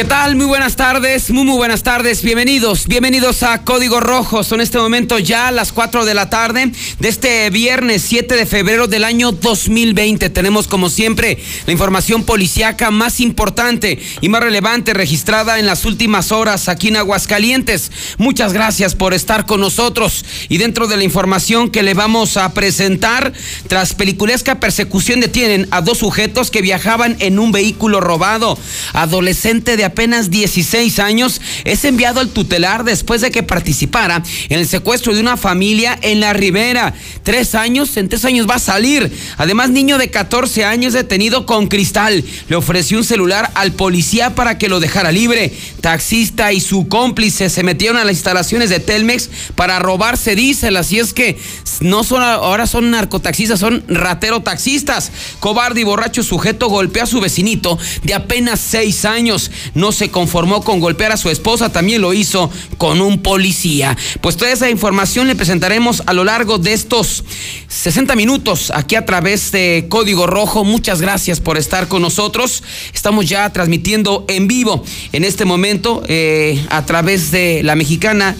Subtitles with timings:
[0.00, 0.34] ¿Qué tal?
[0.34, 4.42] Muy buenas tardes, muy muy buenas tardes, bienvenidos, bienvenidos a Código Rojo.
[4.42, 8.86] Son este momento ya las 4 de la tarde de este viernes 7 de febrero
[8.86, 10.30] del año 2020.
[10.30, 16.32] Tenemos como siempre la información policiaca más importante y más relevante registrada en las últimas
[16.32, 17.92] horas aquí en Aguascalientes.
[18.16, 22.54] Muchas gracias por estar con nosotros y dentro de la información que le vamos a
[22.54, 23.34] presentar,
[23.68, 28.56] tras peliculesca persecución detienen a dos sujetos que viajaban en un vehículo robado,
[28.94, 34.66] adolescente de apenas 16 años es enviado al tutelar después de que participara en el
[34.66, 36.94] secuestro de una familia en la Ribera.
[37.22, 39.12] Tres años, en tres años va a salir.
[39.36, 42.24] Además, niño de 14 años detenido con cristal.
[42.48, 45.52] Le ofreció un celular al policía para que lo dejara libre.
[45.80, 50.76] Taxista y su cómplice se metieron a las instalaciones de Telmex para robarse diésel.
[50.76, 51.38] Así es que
[51.80, 55.10] no son ahora son narcotaxistas, son ratero taxistas.
[55.40, 59.50] Cobarde y borracho sujeto golpea a su vecinito de apenas seis años
[59.80, 63.96] no se conformó con golpear a su esposa, también lo hizo con un policía.
[64.20, 67.24] Pues toda esa información le presentaremos a lo largo de estos
[67.68, 70.64] 60 minutos aquí a través de Código Rojo.
[70.64, 72.62] Muchas gracias por estar con nosotros.
[72.92, 78.36] Estamos ya transmitiendo en vivo en este momento eh, a través de la mexicana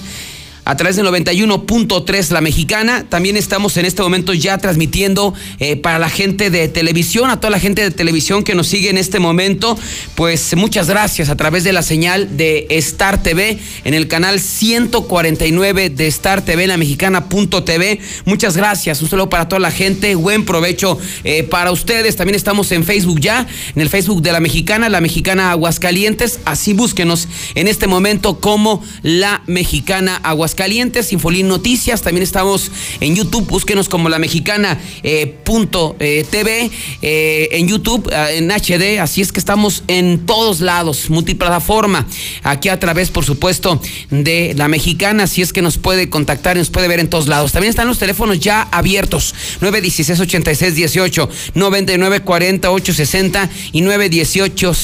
[0.65, 3.07] a través del 91.3 La Mexicana.
[3.09, 7.51] También estamos en este momento ya transmitiendo eh, para la gente de televisión, a toda
[7.51, 9.79] la gente de televisión que nos sigue en este momento.
[10.15, 15.91] Pues muchas gracias a través de la señal de Star TV en el canal 149
[15.91, 18.01] de Star TV, la mexicana.tv.
[18.25, 19.03] Muchas gracias.
[19.03, 20.15] Un saludo para toda la gente.
[20.15, 22.17] Buen provecho eh, para ustedes.
[22.17, 26.41] También estamos en Facebook ya, en el Facebook de La Mexicana, La Mexicana Aguascalientes.
[26.45, 32.03] Así búsquenos en este momento como La Mexicana Aguascalientes Calientes, Infolín Noticias.
[32.03, 36.71] También estamos en YouTube, búsquenos como la mexicana eh, punto, eh, TV,
[37.03, 39.01] eh, en YouTube, en HD.
[39.01, 42.07] Así es que estamos en todos lados, multiplataforma.
[42.43, 45.25] Aquí a través, por supuesto, de la mexicana.
[45.25, 47.53] Así es que nos puede contactar y nos puede ver en todos lados.
[47.53, 54.75] También están los teléfonos ya abiertos: 916 86 18, 99 48 60 y 918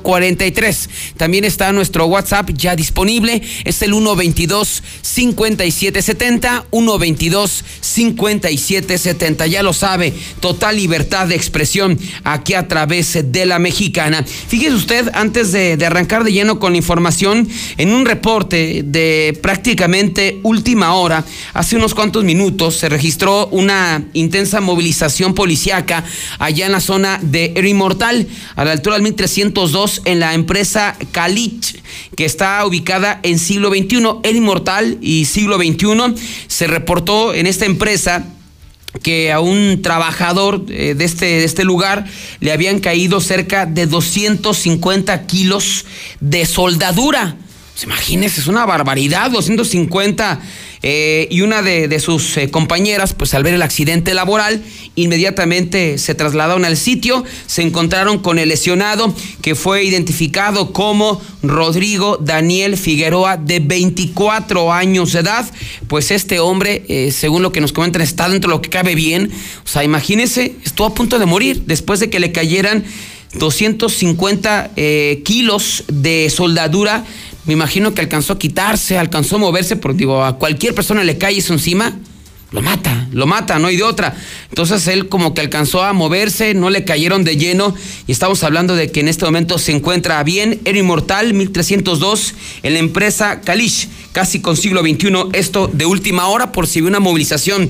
[0.00, 0.90] 0043.
[1.16, 3.42] También está nuestro WhatsApp ya disponible.
[3.64, 9.46] Es el 122 5770 122 5770.
[9.46, 14.24] Ya lo sabe, total libertad de expresión aquí a través de la mexicana.
[14.24, 20.40] Fíjese usted, antes de, arrancar de lleno con la información, en un reporte de prácticamente
[20.42, 21.24] última hora,
[21.54, 26.04] hace unos cuantos minutos, se registró una intensa movilización policiaca
[26.38, 31.80] allá en la zona de Inmortal, a la altura del 1302, en la empresa Calich,
[32.16, 33.96] que está ubicada en siglo XXI.
[34.22, 34.36] El
[35.00, 36.14] Y siglo XXI,
[36.46, 38.24] se reportó en esta empresa
[39.02, 42.06] que a un trabajador eh, de este, de este lugar
[42.40, 45.84] le habían caído cerca de 250 kilos
[46.20, 47.36] de soldadura.
[47.76, 50.40] Pues imagínense, es una barbaridad, 250
[50.82, 54.62] eh, y una de, sus eh, compañeras, pues al ver el accidente laboral,
[54.94, 62.16] inmediatamente se trasladaron al sitio, se encontraron con el lesionado que fue identificado como Rodrigo
[62.16, 65.44] Daniel Figueroa, de 24 años de edad.
[65.86, 68.94] Pues este hombre, eh, según lo que nos comentan, está dentro de lo que cabe
[68.94, 69.30] bien.
[69.66, 72.86] O sea, imagínense, estuvo a punto de morir después de que le cayeran
[73.34, 74.70] 250
[75.24, 77.04] kilos de soldadura
[77.46, 81.16] me imagino que alcanzó a quitarse, alcanzó a moverse, porque digo, a cualquier persona le
[81.16, 81.96] cae eso encima.
[82.52, 84.16] lo mata, lo mata, no hay de otra.
[84.48, 87.74] Entonces él como que alcanzó a moverse, no le cayeron de lleno
[88.06, 92.72] y estamos hablando de que en este momento se encuentra bien, era inmortal, 1302, en
[92.72, 97.00] la empresa Kalish, casi con siglo XXI, esto de última hora por si hubo una
[97.00, 97.68] movilización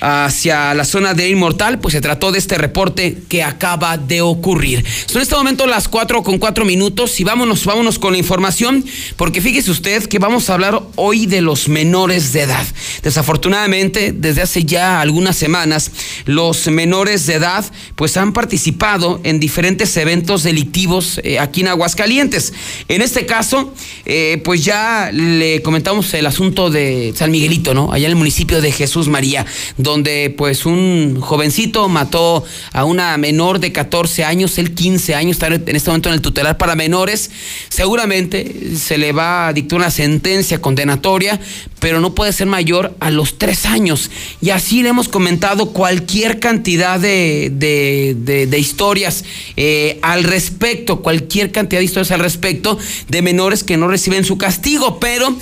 [0.00, 4.84] hacia la zona de Inmortal, pues se trató de este reporte que acaba de ocurrir.
[5.06, 8.84] Son en este momento las 4 con 4 minutos y vámonos, vámonos con la información,
[9.16, 12.66] porque fíjese usted que vamos a hablar hoy de los menores de edad.
[13.02, 15.90] Desafortunadamente, desde hace ya algunas semanas,
[16.26, 17.64] los menores de edad
[17.94, 22.52] pues han participado en diferentes eventos delictivos eh, aquí en Aguascalientes.
[22.88, 23.72] En este caso,
[24.04, 27.92] eh, pues ya le comentamos el asunto de San Miguelito, ¿no?
[27.92, 29.46] Allá en el municipio de Jesús María
[29.84, 35.46] donde pues un jovencito mató a una menor de 14 años, él 15 años, está
[35.46, 37.30] en este momento en el tutelar para menores,
[37.68, 41.40] seguramente se le va a dictar una sentencia condenatoria,
[41.78, 44.10] pero no puede ser mayor a los tres años.
[44.40, 49.24] Y así le hemos comentado cualquier cantidad de, de, historias
[49.56, 52.78] eh, al respecto, cualquier cantidad de historias al respecto
[53.08, 55.36] de menores que no reciben su castigo, pero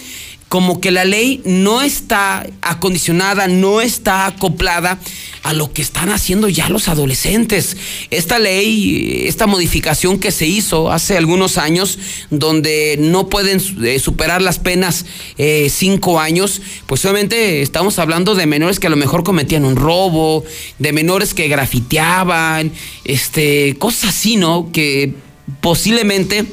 [0.52, 4.98] como que la ley no está acondicionada, no está acoplada
[5.44, 7.78] a lo que están haciendo ya los adolescentes.
[8.10, 14.42] Esta ley, esta modificación que se hizo hace algunos años, donde no pueden eh, superar
[14.42, 15.06] las penas
[15.38, 19.76] eh, cinco años, pues obviamente estamos hablando de menores que a lo mejor cometían un
[19.76, 20.44] robo,
[20.78, 22.72] de menores que grafiteaban,
[23.04, 24.68] este, cosas así, ¿no?
[24.70, 25.14] Que
[25.62, 26.44] posiblemente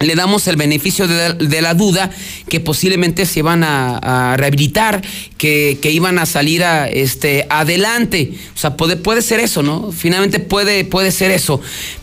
[0.00, 2.10] le damos el beneficio de, la duda
[2.48, 5.02] que posiblemente se iban a, rehabilitar,
[5.38, 8.32] que, iban a salir a, este, adelante.
[8.54, 9.92] O sea, puede, puede ser eso, ¿no?
[9.92, 11.60] Finalmente puede, puede ser eso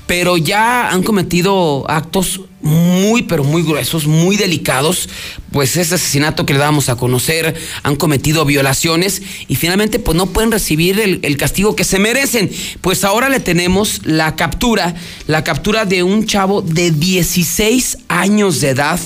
[0.07, 5.09] pero ya han cometido actos muy, pero muy gruesos, muy delicados,
[5.51, 10.27] pues ese asesinato que le damos a conocer, han cometido violaciones y finalmente pues no
[10.27, 12.49] pueden recibir el, el, castigo que se merecen.
[12.81, 14.95] Pues ahora le tenemos la captura,
[15.27, 18.99] la captura de un chavo de 16 años de edad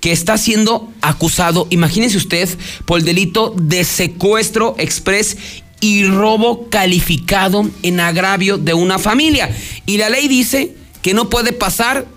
[0.00, 2.48] que está siendo acusado, imagínense usted,
[2.84, 5.36] por el delito de secuestro express
[5.80, 9.54] y robo calificado en agravio de una familia.
[9.86, 12.15] Y la ley dice que no puede pasar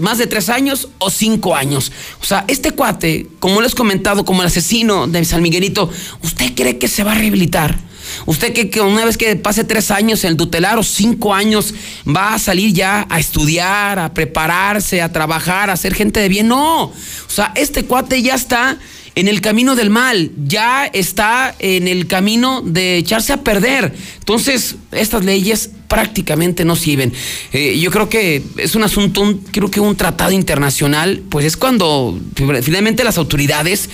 [0.00, 1.92] más de tres años o cinco años.
[2.20, 5.90] O sea, este cuate, como les he comentado, como el asesino de San Miguelito,
[6.22, 7.78] ¿usted cree que se va a rehabilitar?
[8.26, 11.74] ¿Usted cree que una vez que pase tres años en el tutelar o cinco años
[12.06, 16.48] va a salir ya a estudiar, a prepararse, a trabajar, a ser gente de bien?
[16.48, 16.84] No.
[16.84, 16.94] O
[17.28, 18.78] sea, este cuate ya está
[19.14, 23.94] en el camino del mal, ya está en el camino de echarse a perder.
[24.18, 27.12] Entonces, estas leyes prácticamente no sirven.
[27.52, 32.16] Eh, yo creo que es un asunto, creo que un tratado internacional, pues es cuando
[32.62, 33.90] finalmente las autoridades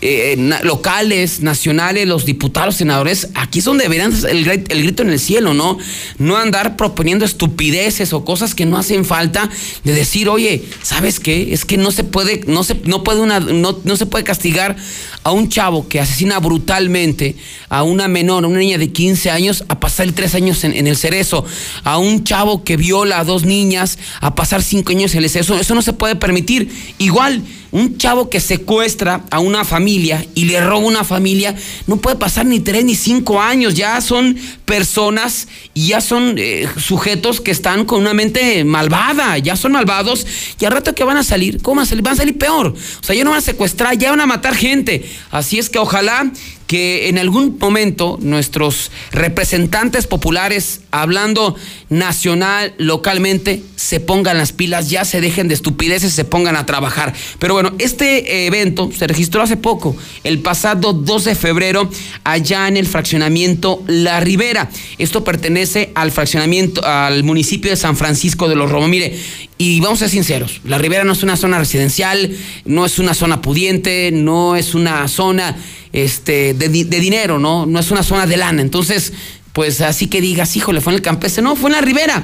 [0.00, 5.18] eh, locales, nacionales, los diputados, senadores, aquí es donde deberían el, el, grito en el
[5.18, 5.76] cielo, ¿no?
[6.18, 9.50] No andar proponiendo estupideces o cosas que no hacen falta
[9.82, 11.52] de decir, oye, ¿sabes qué?
[11.52, 14.76] Es que no se puede, no se, no puede una, no, no se puede castigar
[15.22, 17.36] a un chavo que asesina brutalmente
[17.68, 20.96] a una menor, a una niña de 15 años, a pasar tres años en, el
[20.96, 21.39] cerezo,
[21.84, 25.58] a un chavo que viola a dos niñas, a pasar cinco años en el cerezo.
[25.58, 26.70] Eso no se puede permitir.
[26.98, 27.42] Igual,
[27.72, 31.54] un chavo que secuestra a una familia y le roba una familia,
[31.86, 33.74] no puede pasar ni tres ni cinco años.
[33.74, 39.56] Ya son personas y ya son eh, sujetos que están con una mente malvada, ya
[39.56, 40.26] son malvados
[40.58, 42.02] y al rato que van a salir, ¿cómo van a salir?
[42.02, 42.68] Van a salir peor.
[42.68, 45.08] O sea, ya no van a secuestrar, ya van a matar gente.
[45.30, 46.30] Así es que ojalá
[46.70, 51.56] que en algún momento nuestros representantes populares, hablando
[51.90, 57.12] nacional, localmente, se pongan las pilas, ya se dejen de estupideces, se pongan a trabajar.
[57.40, 61.90] Pero bueno, este evento se registró hace poco, el pasado 2 de febrero,
[62.22, 64.70] allá en el fraccionamiento La Ribera.
[64.98, 68.88] Esto pertenece al fraccionamiento, al municipio de San Francisco de los Romos.
[68.88, 69.18] Mire,
[69.58, 73.14] y vamos a ser sinceros, La Ribera no es una zona residencial, no es una
[73.14, 75.56] zona pudiente, no es una zona
[75.92, 77.66] este, de, dinero, ¿no?
[77.66, 78.62] No es una zona de lana.
[78.62, 79.12] Entonces,
[79.52, 81.42] pues así que digas, híjole, fue en el campestre.
[81.42, 82.22] No, fue en la ribera.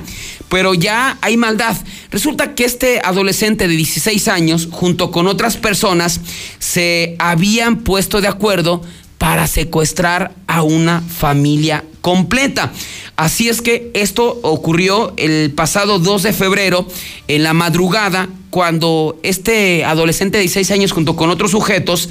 [0.48, 1.76] Pero ya hay maldad.
[2.10, 6.20] Resulta que este adolescente de 16 años, junto con otras personas,
[6.58, 8.82] se habían puesto de acuerdo
[9.18, 12.72] para secuestrar a una familia completa.
[13.16, 16.86] Así es que esto ocurrió el pasado 2 de febrero,
[17.26, 22.08] en la madrugada, cuando este adolescente de 16 años junto con otros sujetos,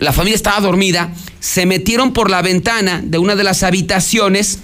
[0.00, 4.58] la familia estaba dormida, se metieron por la ventana de una de las habitaciones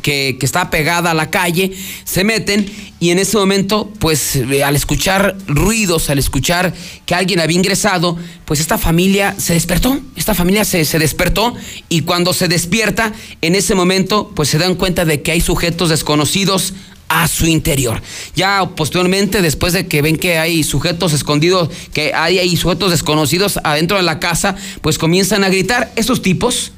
[0.00, 1.72] que, está pegada a la calle,
[2.04, 2.66] se meten
[2.98, 6.74] y en ese momento, pues eh, al escuchar ruidos, al escuchar
[7.06, 11.54] que alguien había ingresado, pues esta familia se despertó, esta familia se, se, despertó
[11.88, 15.88] y cuando se despierta, en ese momento, pues se dan cuenta de que hay sujetos
[15.88, 16.74] desconocidos
[17.10, 18.00] a su interior.
[18.36, 23.58] Ya posteriormente, después de que ven que hay sujetos escondidos, que hay, hay sujetos desconocidos
[23.64, 25.92] adentro de la casa, pues comienzan a gritar.
[25.96, 26.72] Estos tipos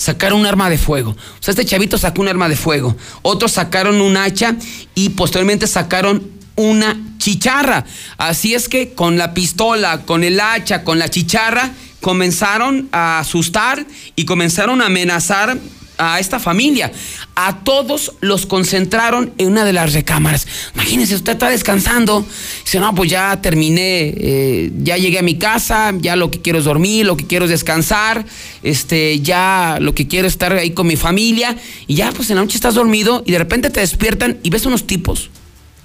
[0.00, 1.10] sacaron un arma de fuego.
[1.10, 2.96] O sea, este chavito sacó un arma de fuego.
[3.20, 4.56] Otros sacaron un hacha
[4.94, 6.26] y posteriormente sacaron
[6.56, 7.84] una chicharra.
[8.16, 13.86] Así es que con la pistola, con el hacha, con la chicharra, comenzaron a asustar
[14.16, 15.58] y comenzaron a amenazar
[16.00, 16.90] a esta familia.
[17.36, 20.46] A todos los concentraron en una de las recámaras.
[20.74, 22.24] Imagínense, usted está descansando.
[22.64, 26.58] Dice, no, pues ya terminé, eh, ya llegué a mi casa, ya lo que quiero
[26.58, 28.24] es dormir, lo que quiero es descansar,
[28.62, 31.56] este, ya lo que quiero es estar ahí con mi familia.
[31.86, 34.66] Y ya, pues en la noche estás dormido y de repente te despiertan y ves
[34.66, 35.30] unos tipos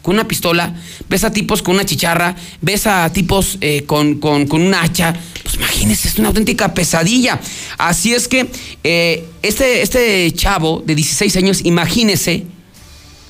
[0.06, 0.72] con una pistola,
[1.10, 5.16] ves a tipos con una chicharra, ves a tipos eh, con, con, con, un hacha.
[5.42, 7.40] Pues imagínense, es una auténtica pesadilla.
[7.80, 8.48] Así es que
[8.84, 12.44] eh, este, este chavo de 16 años, imagínese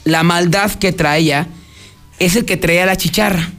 [0.03, 1.48] la maldad que traía,
[2.20, 3.53] es el que traía la chicharra.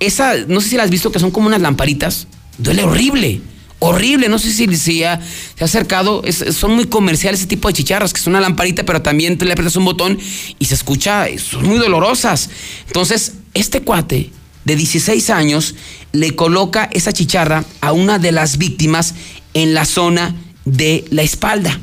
[0.00, 2.26] Esa, no sé si la has visto, que son como unas lamparitas.
[2.58, 3.40] Duele horrible
[3.84, 4.28] horrible.
[4.28, 5.20] No sé si, si se ha
[5.60, 6.22] acercado.
[6.52, 9.76] son muy comerciales ese tipo de chicharras, que es una lamparita, pero también le aprietas
[9.76, 10.18] un botón
[10.58, 11.26] y se escucha.
[11.38, 12.50] Son muy dolorosas.
[12.86, 14.30] Entonces, este cuate
[14.64, 15.74] de 16 años
[16.12, 19.14] le coloca esa chicharra a una de las víctimas
[19.52, 21.78] en la zona de la espalda.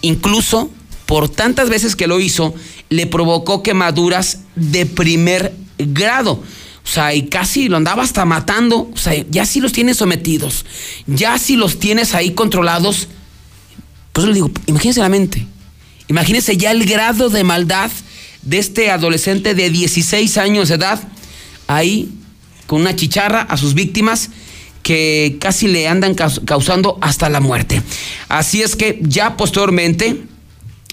[0.00, 0.70] Incluso
[1.06, 2.54] por tantas veces que lo hizo,
[2.88, 6.42] le provocó quemaduras de primer grado.
[6.84, 8.90] O sea, y casi lo andaba hasta matando.
[8.92, 10.64] O sea, ya si los tienes sometidos,
[11.06, 13.08] ya si los tienes ahí controlados,
[14.12, 15.46] pues le digo, imagínense la mente.
[16.08, 17.90] Imagínense ya el grado de maldad
[18.42, 21.00] de este adolescente de 16 años de edad,
[21.68, 22.12] ahí
[22.66, 24.30] con una chicharra a sus víctimas
[24.82, 27.80] que casi le andan causando hasta la muerte.
[28.28, 30.22] Así es que ya posteriormente,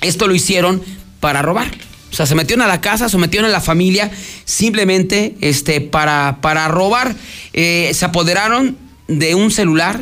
[0.02, 0.82] esto lo hicieron
[1.20, 1.72] para robar.
[2.12, 4.12] O sea, se metieron a la casa, se metieron a la familia
[4.46, 7.16] simplemente este, para, para robar.
[7.54, 10.02] Eh, se apoderaron de un celular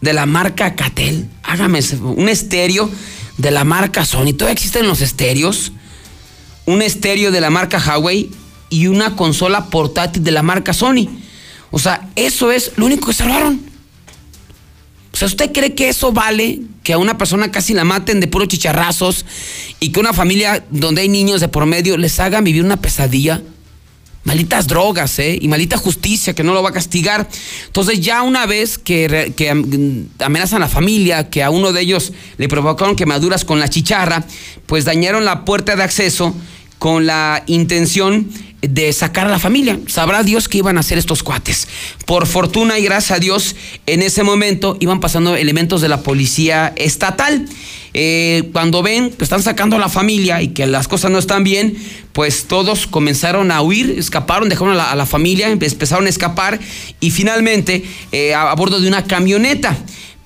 [0.00, 1.28] de la marca Catel.
[1.42, 2.90] Hágame un estéreo
[3.38, 4.32] de la marca Sony.
[4.32, 5.72] Todavía existen los estéreos.
[6.64, 8.30] Un estéreo de la marca Huawei
[8.70, 11.08] y una consola portátil de la marca Sony.
[11.72, 13.71] O sea, eso es lo único que se robaron.
[15.12, 18.28] O sea, ¿usted cree que eso vale que a una persona casi la maten de
[18.28, 19.26] puros chicharrazos
[19.78, 23.42] y que una familia donde hay niños de por medio les hagan vivir una pesadilla?
[24.24, 25.36] Malitas drogas, ¿eh?
[25.40, 27.28] Y malita justicia que no lo va a castigar.
[27.66, 29.50] Entonces ya una vez que, que
[30.20, 34.24] amenazan a la familia, que a uno de ellos le provocaron quemaduras con la chicharra,
[34.66, 36.34] pues dañaron la puerta de acceso
[36.78, 38.28] con la intención
[38.62, 39.78] de sacar a la familia.
[39.88, 41.68] Sabrá Dios qué iban a hacer estos cuates.
[42.06, 46.72] Por fortuna y gracias a Dios, en ese momento iban pasando elementos de la policía
[46.76, 47.46] estatal.
[47.94, 51.44] Eh, cuando ven que están sacando a la familia y que las cosas no están
[51.44, 51.76] bien,
[52.12, 56.58] pues todos comenzaron a huir, escaparon, dejaron a la, familia, empezaron a escapar
[57.00, 59.76] y finalmente eh, a bordo de una camioneta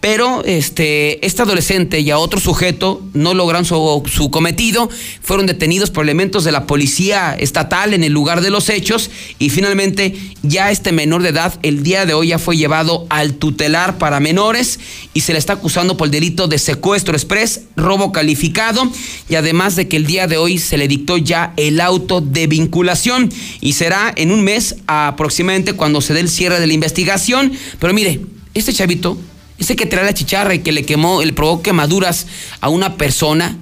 [0.07, 4.89] pero este, este adolescente y a otro sujeto no lograron su, cometido,
[5.21, 9.11] fueron detenidos por elementos de la policía estatal en el lugar de los hechos.
[9.41, 13.35] Y finalmente ya este menor de edad el día de hoy ya fue llevado al
[13.35, 14.79] tutelar para menores
[15.13, 18.89] y se le está acusando por el delito de secuestro express, robo calificado.
[19.29, 22.47] Y además de que el día de hoy se le dictó ya el auto de
[22.47, 23.29] vinculación.
[23.61, 27.51] Y será en un mes aproximadamente cuando se dé el cierre de la investigación.
[27.81, 28.21] Pero mire,
[28.55, 29.19] este chavito
[29.59, 32.27] ese que trae la chicharra y que le quemó, le provocó quemaduras
[32.61, 33.57] a una persona,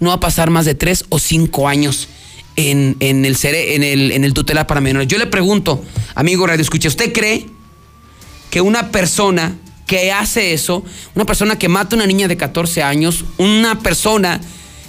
[0.00, 2.08] no va a pasar más de tres o cinco años
[2.56, 5.08] en, en, el, en, el, en el tutelar para menores.
[5.08, 7.46] Yo le pregunto, amigo Radio Escucha, ¿usted cree
[8.50, 12.82] que una persona que hace eso, una persona que mata a una niña de 14
[12.82, 14.40] años, una persona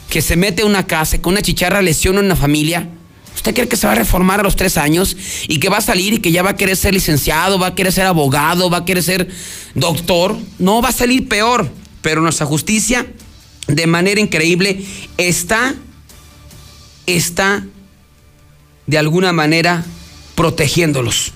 [0.09, 2.89] que se mete a una casa, con una chicharra lesiona a una familia,
[3.37, 5.15] ¿Usted cree que se va a reformar a los tres años
[5.47, 7.75] y que va a salir y que ya va a querer ser licenciado, va a
[7.75, 9.29] querer ser abogado, va a querer ser
[9.75, 10.35] doctor?
[10.57, 11.69] No, va a salir peor.
[12.01, 13.05] Pero nuestra justicia,
[13.67, 14.83] de manera increíble,
[15.17, 15.75] está,
[17.05, 17.63] está
[18.87, 19.85] de alguna manera
[20.35, 21.33] protegiéndolos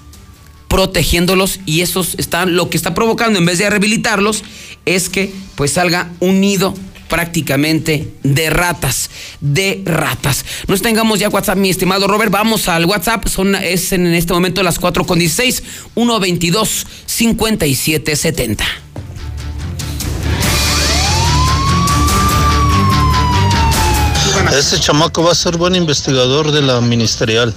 [0.67, 4.46] protegiéndolos y eso está lo que está provocando en vez de rehabilitarlos
[4.86, 6.74] es que pues salga un nido
[7.12, 9.10] prácticamente de ratas,
[9.41, 10.46] de ratas.
[10.68, 12.32] Nos tengamos ya WhatsApp, mi estimado Robert.
[12.32, 13.27] Vamos al WhatsApp.
[13.27, 15.62] Son, es en este momento las 4 con 16,
[15.94, 18.65] 122 5770.
[24.58, 27.53] Ese chamaco va a ser buen investigador de la ministerial.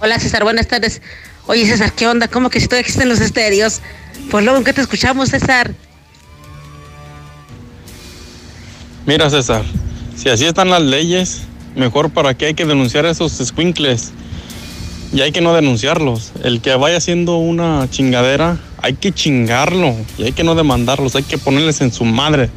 [0.00, 1.02] Hola César, buenas tardes.
[1.46, 2.28] Oye César, ¿qué onda?
[2.28, 3.80] ¿Cómo que si todavía existen los estéreos?
[4.30, 5.74] Pues luego en qué te escuchamos, César.
[9.06, 9.64] Mira César,
[10.16, 11.42] si así están las leyes,
[11.74, 14.10] mejor para qué hay que denunciar a esos squinkles.
[15.12, 16.30] Y hay que no denunciarlos.
[16.44, 19.96] El que vaya haciendo una chingadera, hay que chingarlo.
[20.18, 22.48] Y hay que no demandarlos, hay que ponerles en su madre.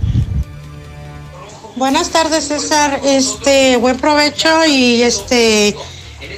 [1.76, 3.02] Buenas tardes, César.
[3.04, 5.76] Este, buen provecho y este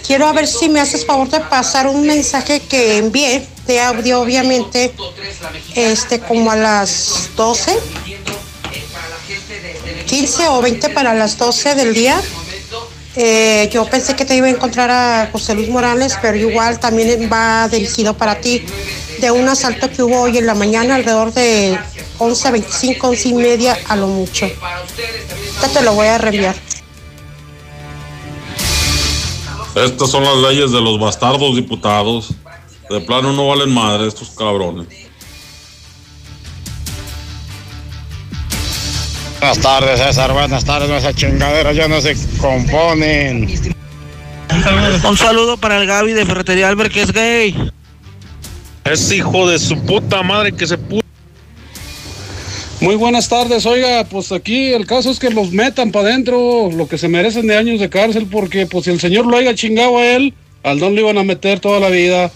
[0.06, 4.22] quiero a ver si me haces favor de pasar un mensaje que envié de audio,
[4.22, 4.94] obviamente,
[5.76, 7.76] este, como a las 12,
[10.06, 12.22] 15 o 20 para las 12 del día.
[13.16, 17.30] Eh, yo pensé que te iba a encontrar a José Luis Morales, pero igual también
[17.32, 18.64] va dirigido para ti
[19.20, 21.80] de un asalto que hubo hoy en la mañana alrededor de
[22.20, 24.48] 11, 25, 11 y media a lo mucho.
[25.62, 26.56] Ya te lo voy a reenviar.
[29.76, 32.34] Estas son las leyes de los bastardos diputados.
[32.90, 35.05] De plano no valen madre estos cabrones.
[39.46, 40.34] Buenas tardes, César.
[40.34, 40.90] Buenas tardes.
[40.90, 43.48] Esas chingaderas ya no se componen.
[45.08, 47.72] Un saludo para el Gaby de Ferretería Albert, que es gay.
[48.86, 51.04] Es hijo de su puta madre que se puso.
[52.82, 56.88] Muy buenas tardes, oiga, pues aquí el caso es que los metan para adentro, lo
[56.88, 60.00] que se merecen de años de cárcel, porque pues si el señor lo haya chingado
[60.00, 60.34] a él,
[60.64, 62.32] al don le iban a meter toda la vida.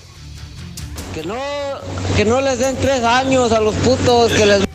[1.15, 1.39] Que no,
[2.15, 4.69] que no les den tres años a los putos, que les...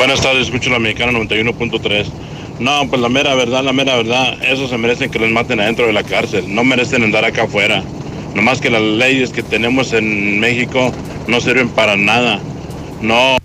[0.00, 2.06] Buenas tardes, escucho la mexicana 91.3.
[2.58, 5.86] No, pues la mera verdad, la mera verdad, esos se merecen que les maten adentro
[5.86, 7.84] de la cárcel, no merecen andar acá afuera.
[8.34, 10.90] Nomás que las leyes que tenemos en México
[11.26, 12.40] no sirven para nada.
[13.02, 13.36] No.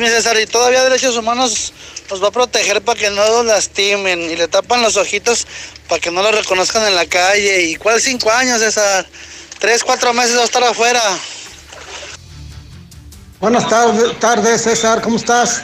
[0.00, 1.72] mi César, y todavía Derechos Humanos
[2.10, 5.48] los va a proteger para que no los lastimen y le tapan los ojitos
[5.88, 7.62] para que no lo reconozcan en la calle.
[7.62, 9.04] ¿Y cuál cinco años, César?
[9.58, 11.02] Tres, cuatro meses va a estar afuera.
[13.40, 15.62] Buenas tardes, tardes César, ¿cómo estás?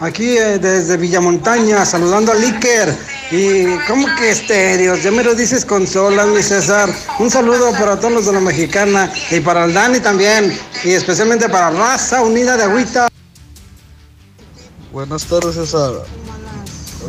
[0.00, 2.96] Aquí eh, desde Villamontaña, saludando al Iker.
[3.30, 5.02] Y ¿cómo que estéreos?
[5.02, 6.88] Ya me lo dices consolas, mi César.
[7.18, 10.58] Un saludo para todos los de la mexicana y para el Dani también.
[10.82, 13.08] Y especialmente para Raza Unida de Agüita.
[14.90, 15.92] Buenas tardes, César.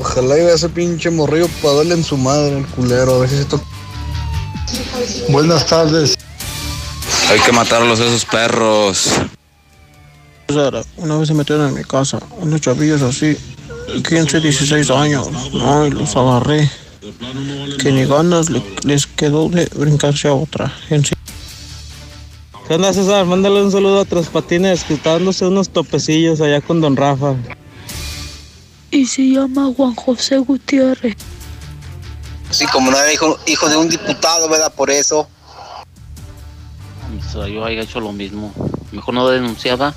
[0.02, 3.16] Ojalá iba ese pinche morrillo para darle en su madre el culero.
[3.16, 3.64] A ver si se toca.
[5.30, 6.18] Buenas tardes.
[7.30, 9.14] Hay que matarlos a esos perros.
[10.50, 13.38] César, una vez se metieron en mi casa, unos chavillos así,
[14.08, 16.68] 15, 16 años, no, y los agarré.
[17.80, 20.74] Que ni ganas le- les quedó de brincarse a otra.
[20.90, 21.14] En sí.
[22.68, 23.26] ¿Qué onda, César?
[23.28, 27.36] Mándale un saludo a Traspatines, que está dándose unos topecillos allá con Don Rafa.
[28.90, 31.16] Y se llama Juan José Gutiérrez.
[32.50, 34.74] Sí, como no era hijo, hijo de un diputado, ¿verdad?
[34.74, 35.28] Por eso.
[37.34, 38.52] Yo haya hecho lo mismo.
[38.92, 39.94] Mejor no denunciaba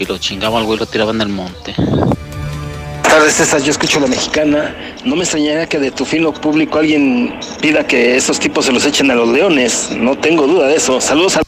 [0.00, 1.74] y lo chingaba al güey y lo tiraba en el monte.
[1.76, 3.60] Buenas tardes, César.
[3.60, 4.74] Yo escucho la mexicana.
[5.04, 8.84] No me extrañaría que de tu filo público alguien pida que esos tipos se los
[8.86, 9.90] echen a los leones.
[9.94, 11.00] No tengo duda de eso.
[11.00, 11.42] Saludos a.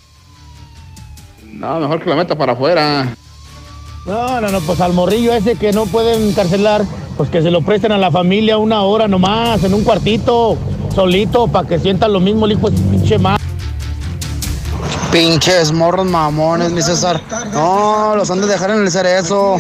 [1.50, 3.16] No, mejor que la meta para afuera.
[4.04, 6.84] No, no, no, pues al morrillo ese que no pueden encarcelar,
[7.16, 10.58] pues que se lo presten a la familia una hora nomás, en un cuartito,
[10.92, 13.41] solito, para que sientan lo mismo el hijo de pinche madre.
[15.12, 17.22] Pinches morros mamones, mi César.
[17.52, 19.58] No, los han de dejar en el cerezo.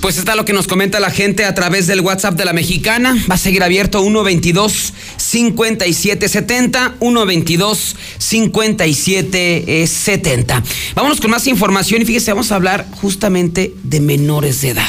[0.00, 3.14] Pues está lo que nos comenta la gente a través del WhatsApp de la mexicana.
[3.30, 10.62] Va a seguir abierto 122 5770 122 5770.
[10.94, 14.88] Vámonos con más información y fíjese, vamos a hablar justamente de menores de edad.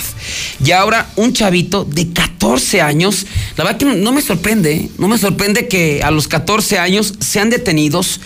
[0.63, 3.25] Y ahora un chavito de 14 años,
[3.59, 7.49] la verdad que no, me sorprende, no me sorprende que a los 14 años sean
[7.49, 8.21] detenidos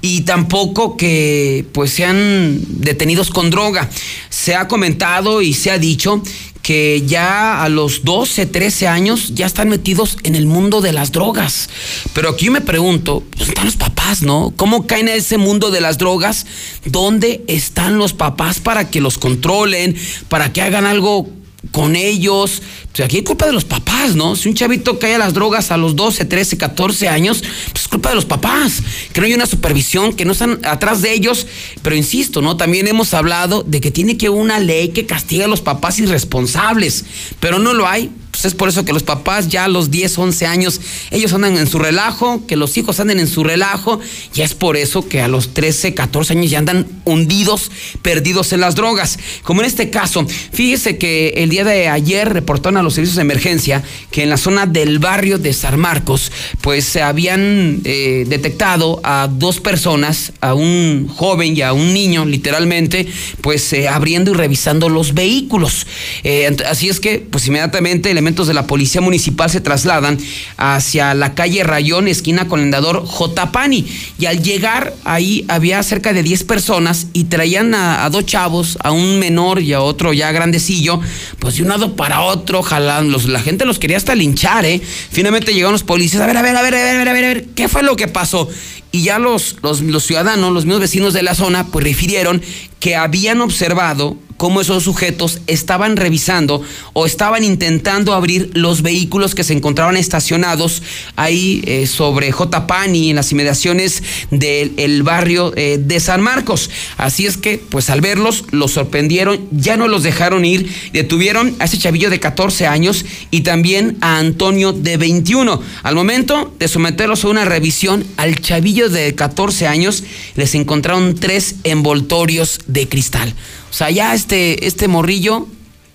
[0.00, 3.90] y tampoco que pues sean detenidos con droga.
[4.30, 6.22] Se ha comentado y se ha dicho
[6.62, 11.12] que ya a los 12, 13 años ya están metidos en el mundo de las
[11.12, 11.68] drogas.
[12.14, 14.54] Pero aquí me pregunto, ¿dónde están los papás, no?
[14.56, 16.46] ¿Cómo caen a ese mundo de las drogas?
[16.86, 19.94] ¿Dónde están los papás para que los controlen,
[20.30, 21.28] para que hagan algo
[21.70, 22.62] con ellos.
[22.92, 24.36] Pues aquí hay culpa de los papás, ¿no?
[24.36, 27.88] Si un chavito cae a las drogas a los 12, 13, 14 años, pues es
[27.88, 28.82] culpa de los papás.
[29.12, 31.46] Que no hay una supervisión, que no están atrás de ellos.
[31.82, 32.56] Pero insisto, ¿no?
[32.56, 35.98] También hemos hablado de que tiene que haber una ley que castigue a los papás
[35.98, 37.04] irresponsables.
[37.40, 40.18] Pero no lo hay Pues es por eso que los papás ya a los 10,
[40.18, 44.00] 11 años, ellos andan en su relajo, que los hijos anden en su relajo,
[44.34, 48.60] y es por eso que a los 13, 14 años ya andan hundidos, perdidos en
[48.60, 49.18] las drogas.
[49.42, 53.22] Como en este caso, fíjese que el día de ayer reportaron a los servicios de
[53.22, 59.00] emergencia que en la zona del barrio de San Marcos, pues se habían eh, detectado
[59.04, 63.06] a dos personas, a un joven y a un niño, literalmente,
[63.42, 65.86] pues eh, abriendo y revisando los vehículos.
[66.24, 70.16] Eh, así es que, pues inmediatamente el elementos de la Policía Municipal se trasladan
[70.56, 73.50] hacia la calle Rayón, esquina con el andador J.
[73.50, 73.84] Pani.
[74.16, 78.92] Y al llegar ahí había cerca de 10 personas y traían a, dos chavos, a
[78.92, 81.00] un menor y a otro ya grandecillo,
[81.40, 83.18] pues de un lado para otro, jalando.
[83.26, 84.80] La gente los quería hasta linchar, ¿eh?
[85.10, 87.12] Finalmente llegaron los policías, a ver, a ver, a ver, a ver, a ver, a
[87.12, 88.48] ver, a ver, ¿qué fue lo que pasó?
[88.92, 92.40] Y ya los, los, los ciudadanos, los mismos vecinos de la zona, pues refirieron
[92.78, 99.44] que habían observado cómo esos sujetos estaban revisando o estaban intentando abrir los vehículos que
[99.44, 100.82] se encontraban estacionados
[101.14, 102.66] ahí eh, sobre J.
[102.66, 104.02] Pani, en las inmediaciones
[104.32, 106.70] del barrio eh, de San Marcos.
[106.96, 111.66] Así es que, pues al verlos, los sorprendieron, ya no los dejaron ir, detuvieron a
[111.66, 115.62] ese chavillo de 14 años y también a Antonio de 21.
[115.84, 120.02] Al momento de someterlos a una revisión, al chavillo de 14 años
[120.34, 123.32] les encontraron tres envoltorios de cristal.
[123.72, 125.48] O sea, ya este, este morrillo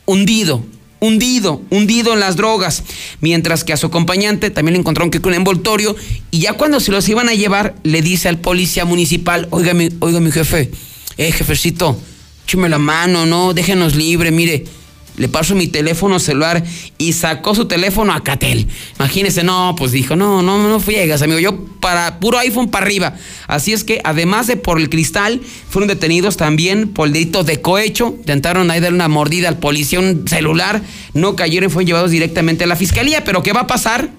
[0.06, 0.66] hundido,
[1.00, 2.84] hundido, hundido en las drogas.
[3.22, 5.96] Mientras que a su acompañante también le encontraron que con un envoltorio.
[6.32, 9.90] Y ya cuando se los iban a llevar, le dice al policía municipal: Oiga, mi,
[10.00, 10.72] oiga, mi jefe,
[11.18, 11.96] eh, jefecito,
[12.46, 14.66] écheme la mano, no, déjenos libre, mire
[15.18, 16.64] le paso mi teléfono celular
[17.00, 18.68] y sacó su teléfono a Catel.
[19.00, 23.16] Imagínese, no, pues dijo, no, no, no friegas, amigo, yo para puro iPhone para arriba.
[23.48, 27.62] Así es que además de por el cristal, fueron detenidos también por el delito de
[27.62, 32.66] cohecho, intentaron ahí dar una mordida al policía, un celular, no cayeron fueron llevados directamente
[32.66, 34.12] a la fiscalía, pero ¿qué va a pasar?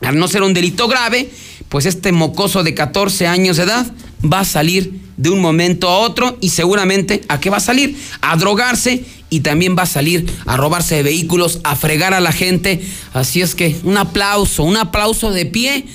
[0.00, 1.30] Al no ser un delito grave,
[1.68, 3.86] pues este mocoso de 14 años de edad
[4.20, 7.96] va a salir de un momento a otro y seguramente a qué va a salir?
[8.20, 12.32] A drogarse y también va a salir a robarse de vehículos, a fregar a la
[12.32, 12.80] gente.
[13.12, 15.86] Así es que un aplauso, un aplauso de pie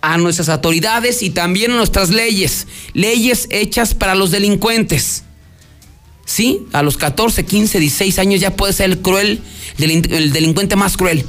[0.00, 5.24] a nuestras autoridades y también a nuestras leyes, leyes hechas para los delincuentes.
[6.26, 9.42] Sí, a los 14, 15, 16 años ya puede ser el cruel,
[9.78, 11.24] el delincuente más cruel,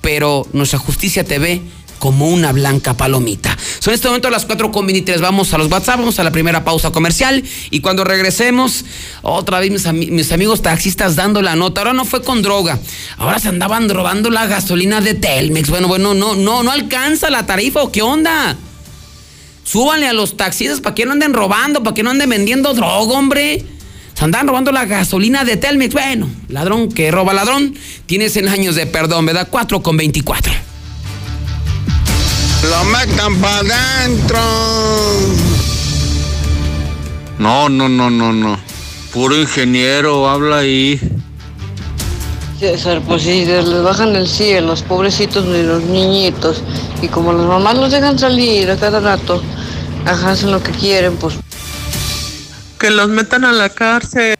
[0.00, 1.62] pero nuestra justicia te ve
[2.04, 3.56] como una blanca palomita.
[3.78, 5.22] Son en este momento las 4 con 23.
[5.22, 8.84] Vamos a los WhatsApp, vamos a la primera pausa comercial y cuando regresemos,
[9.22, 11.80] otra vez mis, amigos taxistas dando la nota.
[11.80, 12.78] Ahora no fue con droga,
[13.16, 15.70] ahora se andaban robando la gasolina de Telmex.
[15.70, 18.54] Bueno, bueno, no, no, no alcanza la tarifa o qué onda.
[19.64, 23.14] Súbanle a los taxistas para que no anden robando, para que no anden vendiendo droga,
[23.14, 23.64] hombre.
[24.12, 25.94] Se andan robando la gasolina de Telmex.
[25.94, 29.48] Bueno, ladrón que roba ladrón, tiene 100 años de perdón, ¿verdad?
[29.50, 30.73] 4 con 24.
[32.70, 34.38] Lo metan para adentro.
[37.38, 38.58] No, no, no, no, no.
[39.12, 41.00] Puro ingeniero, habla ahí.
[42.58, 46.62] César, pues si les bajan el cielo, los pobrecitos de los niñitos,
[47.02, 49.42] y como las mamás los dejan salir a cada rato,
[50.06, 51.34] hacen lo que quieren, pues.
[52.78, 54.36] Que los metan a la cárcel.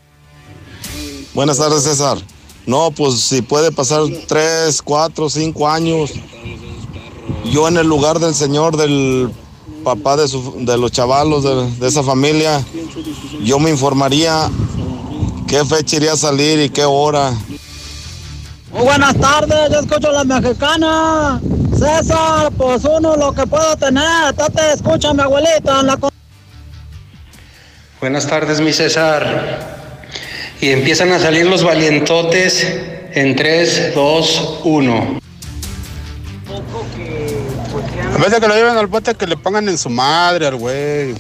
[1.34, 2.18] Buenas tardes, César.
[2.66, 6.12] No, pues si puede pasar tres, cuatro, cinco años,
[7.44, 9.30] yo en el lugar del señor, del
[9.82, 10.26] papá de,
[10.58, 11.44] de los chavalos
[11.78, 12.64] de, esa familia,
[13.42, 14.50] yo me informaría
[15.46, 17.32] qué fecha iría a salir y qué hora.
[18.72, 21.40] Muy buenas tardes, yo escucho a la mexicana.
[21.78, 25.82] César, pues uno lo que puedo tener, te escucha mi abuelita.
[28.00, 29.74] Buenas tardes, mi César.
[30.60, 32.66] Y empiezan a salir los valientotes
[33.12, 35.23] en 3, 2, 1.
[38.14, 40.54] En vez de que lo lleven al bote, que le pongan en su madre al
[40.54, 41.14] güey.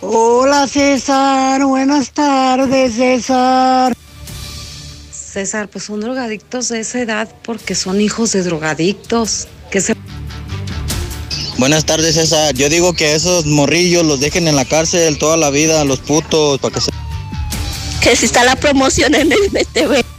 [0.00, 3.94] Hola César, buenas tardes César.
[5.12, 9.46] César, pues son drogadictos de esa edad porque son hijos de drogadictos.
[9.70, 9.94] Que se...
[11.58, 15.50] Buenas tardes César, yo digo que esos morrillos los dejen en la cárcel toda la
[15.50, 16.90] vida, los putos, para que se...
[18.00, 20.09] Que si está la promoción en el BTV.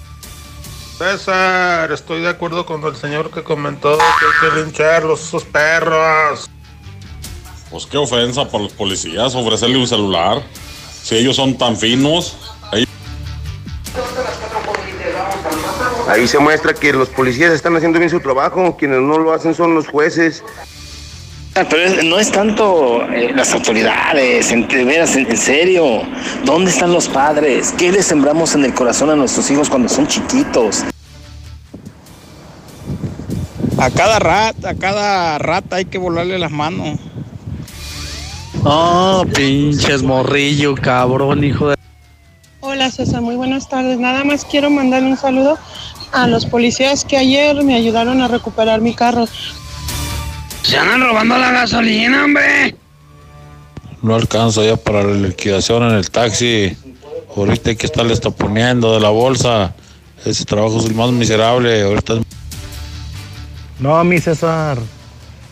[1.01, 6.47] César, estoy de acuerdo con el señor que comentó que hay que lincharlos, esos perros.
[7.71, 10.43] Pues qué ofensa para los policías ofrecerle un celular.
[11.01, 12.37] Si ellos son tan finos.
[12.71, 12.87] Ahí...
[16.07, 18.77] ahí se muestra que los policías están haciendo bien su trabajo.
[18.77, 20.43] Quienes no lo hacen son los jueces.
[21.61, 26.01] Ah, pero no es tanto eh, las autoridades, en, veras, en, serio.
[26.43, 27.71] ¿Dónde están los padres?
[27.77, 30.83] ¿Qué les sembramos en el corazón a nuestros hijos cuando son chiquitos?
[33.77, 36.97] A cada rata, a cada rata hay que volarle las manos.
[38.63, 41.75] Oh, pinches morrillo, cabrón, hijo de...
[42.61, 43.99] Hola César, muy buenas tardes.
[43.99, 45.59] Nada más quiero mandarle un saludo
[46.11, 49.27] a los policías que ayer me ayudaron a recuperar mi carro.
[50.63, 52.75] Se andan robando la gasolina, hombre.
[54.01, 56.75] No alcanzo ya para la liquidación en el taxi.
[57.35, 59.73] Ahorita hay que estarle está poniendo de la bolsa.
[60.25, 61.83] Ese trabajo es el más miserable.
[61.83, 62.21] Ahorita es
[63.79, 64.77] No, mi César.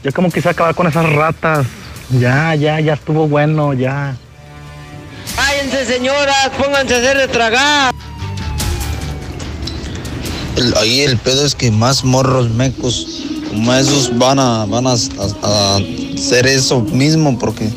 [0.04, 1.68] Yo como quise acabar con esas ratas.
[2.10, 4.16] Ya, ya, ya estuvo bueno, ya.
[5.36, 7.94] Cállense, señoras, pónganse a hacer de tragar.
[10.60, 13.08] El- ahí el pedo es que más morros mecos
[13.50, 14.96] como esos van a, van a, a-
[15.76, 15.80] a
[16.16, 17.70] hacer eso mismo porque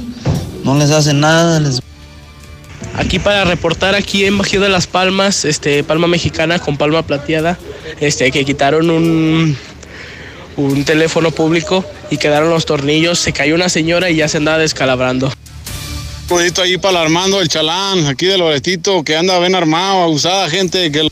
[0.64, 1.60] no les hace nada.
[1.60, 1.80] Les...
[2.96, 7.58] Aquí para reportar aquí en Bajío de las Palmas, este, palma mexicana con palma plateada,
[8.00, 9.56] este, que quitaron un,
[10.56, 14.58] un teléfono público y quedaron los tornillos, se cayó una señora y ya se andaba
[14.58, 15.32] descalabrando.
[16.28, 20.48] Saludito ahí para el Armando, el chalán, aquí de Loretito, que anda bien armado, abusada
[20.50, 21.08] gente que...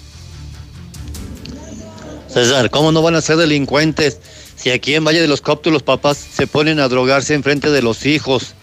[2.32, 4.18] César, ¿cómo no van a ser delincuentes
[4.56, 7.70] si aquí en Valle de los Coptos los papás se ponen a drogarse en frente
[7.70, 8.54] de los hijos?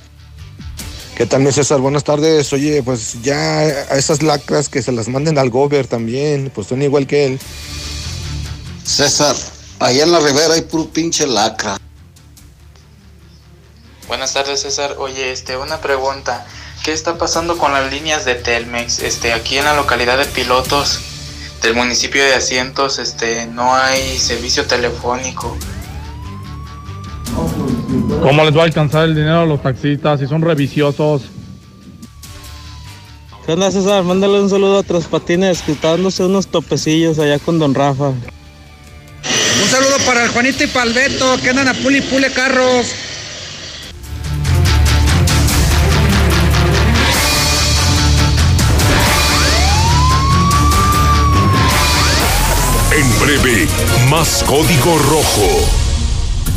[1.15, 1.79] ¿Qué tal, mi César?
[1.79, 2.53] Buenas tardes.
[2.53, 6.81] Oye, pues ya a esas lacras que se las manden al gober también, pues son
[6.81, 7.39] igual que él.
[8.85, 9.35] César,
[9.79, 11.77] allá en la ribera hay puro pinche lacra.
[14.07, 14.95] Buenas tardes, César.
[14.99, 16.45] Oye, este, una pregunta.
[16.85, 18.99] ¿Qué está pasando con las líneas de Telmex?
[18.99, 21.01] Este, aquí en la localidad de Pilotos
[21.61, 25.57] del municipio de Asientos, este, no hay servicio telefónico.
[28.21, 31.23] ¿Cómo les va a alcanzar el dinero a los taxistas si son reviciosos?
[33.45, 34.03] ¿Qué onda, César?
[34.03, 38.09] Mándale un saludo a Traspatines, que está dándose unos topecillos allá con Don Rafa.
[38.09, 42.93] Un saludo para el Juanito y para el Beto, que andan a puli pule carros.
[53.19, 53.67] Breve,
[54.09, 55.86] más código rojo.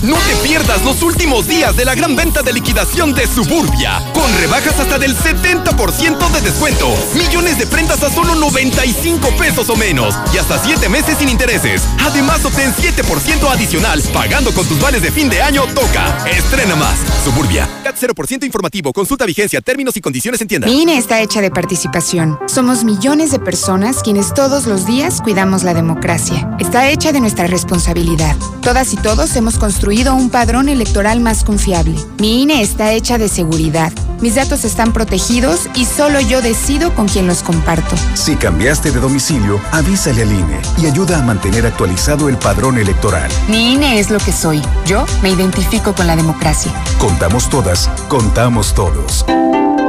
[0.03, 4.35] No te pierdas los últimos días de la gran venta de liquidación de Suburbia, con
[4.39, 10.15] rebajas hasta del 70% de descuento, millones de prendas a solo 95 pesos o menos
[10.33, 11.83] y hasta 7 meses sin intereses.
[12.03, 16.27] Además, obtén 7% adicional pagando con tus vales de fin de año Toca.
[16.27, 16.97] Estrena más.
[17.23, 17.69] Suburbia.
[17.85, 18.95] CAT 0% informativo.
[18.95, 20.67] Consulta vigencia, términos y condiciones en tienda.
[20.71, 22.39] INE está hecha de participación.
[22.47, 26.51] Somos millones de personas quienes todos los días cuidamos la democracia.
[26.59, 28.35] Está hecha de nuestra responsabilidad.
[28.63, 31.97] Todas y todos hemos construido un padrón electoral más confiable.
[32.19, 33.93] Mi INE está hecha de seguridad.
[34.21, 37.97] Mis datos están protegidos y solo yo decido con quién los comparto.
[38.15, 43.29] Si cambiaste de domicilio, avísale al INE y ayuda a mantener actualizado el padrón electoral.
[43.49, 44.63] Mi INE es lo que soy.
[44.87, 46.71] Yo me identifico con la democracia.
[46.99, 49.25] Contamos todas, contamos todos.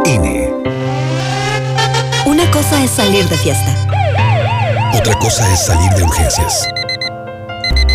[0.06, 0.52] INE.
[2.26, 3.76] Una cosa es salir de fiesta.
[4.98, 6.68] Otra cosa es salir de urgencias.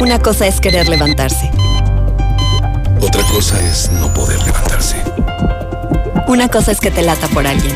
[0.00, 1.50] Una cosa es querer levantarse.
[3.06, 4.96] Otra cosa es no poder levantarse.
[6.26, 7.72] Una cosa es que te lata por alguien.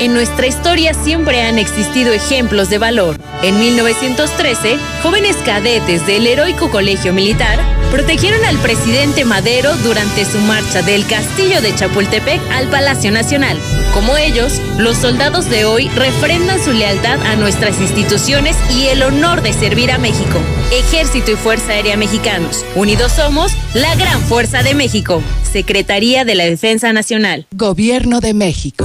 [0.00, 3.18] En nuestra historia siempre han existido ejemplos de valor.
[3.42, 7.58] En 1913, jóvenes cadetes del heroico colegio militar
[7.90, 13.58] protegieron al presidente Madero durante su marcha del castillo de Chapultepec al Palacio Nacional.
[13.94, 19.42] Como ellos, los soldados de hoy refrendan su lealtad a nuestras instituciones y el honor
[19.42, 20.38] de servir a México.
[20.72, 22.64] Ejército y Fuerza Aérea Mexicanos.
[22.74, 25.22] Unidos somos la gran fuerza de México.
[25.50, 27.46] Secretaría de la Defensa Nacional.
[27.52, 28.84] Gobierno de México.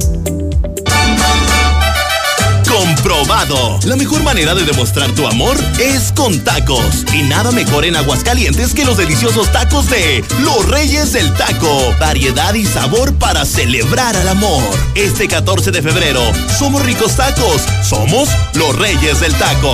[3.01, 3.79] Comprobado.
[3.85, 7.03] La mejor manera de demostrar tu amor es con tacos.
[7.11, 11.95] Y nada mejor en Aguascalientes que los deliciosos tacos de Los Reyes del Taco.
[11.99, 14.61] Variedad y sabor para celebrar al amor.
[14.93, 16.21] Este 14 de febrero,
[16.59, 17.63] somos ricos tacos.
[17.83, 19.73] Somos los Reyes del Taco.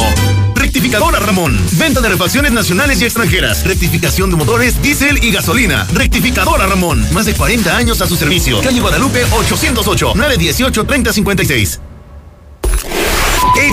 [0.56, 1.60] Rectificadora Ramón.
[1.74, 3.66] Venta de refacciones nacionales y extranjeras.
[3.66, 5.86] Rectificación de motores, diésel y gasolina.
[5.92, 7.06] Rectificadora Ramón.
[7.12, 8.62] Más de 40 años a su servicio.
[8.62, 11.80] Calle Guadalupe 808 918 3056.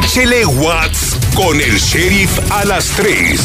[0.04, 3.40] Échele Watts con el sheriff a las 3.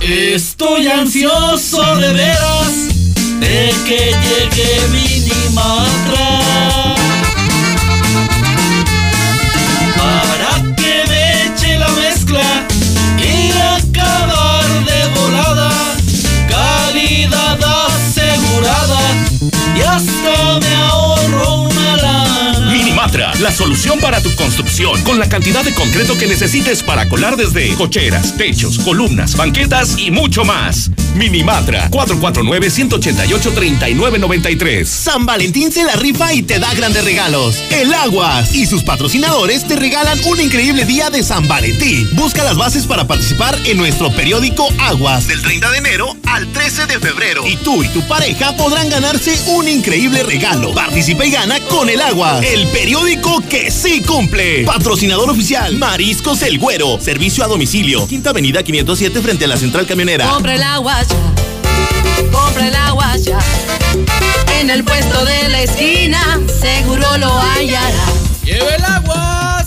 [0.00, 2.72] Estoy ansioso de veras
[3.38, 6.40] de que llegue Minimatra
[9.96, 12.66] para que me eche la mezcla
[13.18, 15.70] y acabar de volada,
[16.50, 19.02] calidad asegurada
[19.76, 20.15] y hasta
[23.40, 27.74] la solución para tu construcción, con la cantidad de concreto que necesites para colar desde
[27.74, 30.90] cocheras, techos, columnas, banquetas y mucho más.
[31.14, 34.84] Minimatra, 449-188-3993.
[34.84, 37.62] San Valentín se la rifa y te da grandes regalos.
[37.70, 42.08] El Aguas y sus patrocinadores te regalan un increíble día de San Valentín.
[42.14, 46.86] Busca las bases para participar en nuestro periódico Aguas del 30 de enero al 13
[46.86, 47.46] de febrero.
[47.46, 50.72] Y tú y tu pareja podrán ganarse un increíble regalo.
[50.74, 54.64] Participa y gana con el Aguas, el periódico que sí cumple.
[54.64, 56.98] Patrocinador oficial Mariscos El Güero.
[57.00, 58.06] Servicio a domicilio.
[58.06, 60.28] Quinta Avenida 507 frente a la Central Camionera.
[60.28, 62.26] Compra el agua ya.
[62.30, 63.38] Compra el agua ya.
[64.60, 68.04] En el puesto de la esquina, seguro lo hallará.
[68.44, 69.64] ¡Lleva el agua!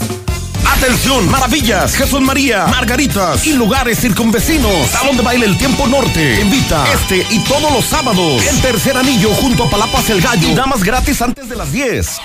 [0.66, 4.88] Atención, maravillas, Jesús María, Margaritas y lugares circunvecinos.
[4.88, 6.40] Salón de baile El Tiempo Norte.
[6.40, 8.42] Invita este y todos los sábados.
[8.46, 10.56] El tercer anillo junto a Palapas El Gallo.
[10.56, 12.18] Damas gratis antes de las 10.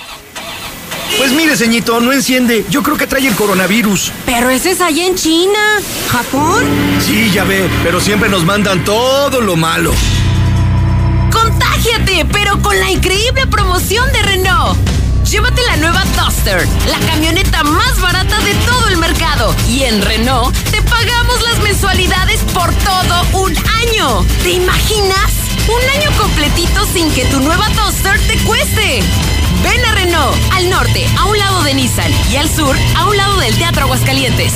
[1.17, 2.65] Pues mire, ceñito, no enciende.
[2.69, 4.11] Yo creo que trae el coronavirus.
[4.25, 5.59] Pero ese es allá en China.
[6.11, 6.63] ¿Japón?
[6.99, 9.93] Sí, ya ve, pero siempre nos mandan todo lo malo.
[11.31, 12.25] ¡Contágiate!
[12.31, 14.77] Pero con la increíble promoción de Renault.
[15.29, 19.55] Llévate la nueva Duster, la camioneta más barata de todo el mercado.
[19.67, 24.23] Y en Renault te pagamos las mensualidades por todo un año.
[24.43, 25.31] ¿Te imaginas?
[25.67, 29.01] Un año completito sin que tu nueva Duster te cueste.
[29.63, 33.17] Ven a Renault, al norte, a un lado de Nissan, y al sur, a un
[33.17, 34.53] lado del Teatro Aguascalientes.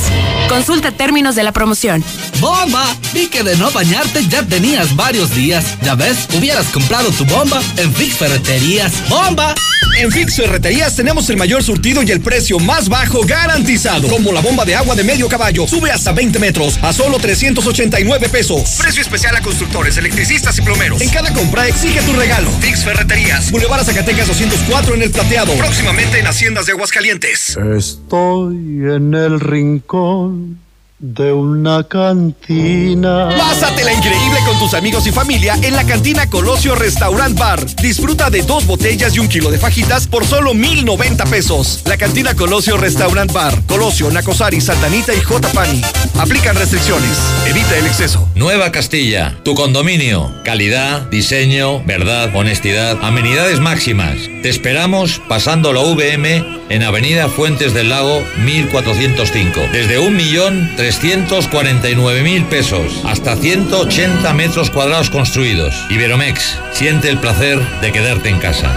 [0.48, 2.04] Consulta términos de la promoción.
[2.40, 2.86] ¡Bomba!
[3.14, 5.66] Vi que de no bañarte ya tenías varios días.
[5.82, 8.92] Ya ves, hubieras comprado tu bomba en Fix Ferreterías.
[9.10, 9.54] ¡Bomba!
[9.98, 14.08] En Fix Ferreterías tenemos el mayor surtido y el precio más bajo garantizado.
[14.08, 15.68] Como la bomba de agua de medio caballo.
[15.68, 18.78] Sube hasta 20 metros a solo 389 pesos.
[18.78, 21.02] Precio especial a constructores, electricistas y plomeros.
[21.02, 22.50] En cada compra exige tu regalo.
[22.62, 23.52] Fix Ferreterías.
[23.52, 25.54] Boulevard Zacatecas 204 en el Plateado.
[25.56, 27.58] Próximamente en Haciendas de Aguascalientes.
[27.76, 30.60] Estoy en el rincón
[31.00, 33.30] de una cantina.
[33.38, 37.66] Pásatela increíble con tus amigos y familia en la cantina Colosio Restaurant Bar.
[37.78, 41.84] Disfruta de dos botellas y un kilo de fajitas por solo 1090 pesos.
[41.86, 43.54] La cantina Colosio Restaurant Bar.
[43.66, 45.48] Colosio, Nacosari, Santanita y J.
[45.50, 45.82] Pani.
[46.18, 47.18] Aplican restricciones.
[47.48, 48.28] Evita el exceso.
[48.36, 50.34] Nueva Castilla, tu condominio.
[50.44, 54.18] Calidad, diseño, verdad, honestidad, amenidades máximas.
[54.44, 59.62] Te esperamos pasando la VM en Avenida Fuentes del Lago 1405.
[59.72, 65.76] Desde un millón 349 mil pesos hasta 180 metros cuadrados construidos.
[65.90, 68.76] Iberomex, siente el placer de quedarte en casa.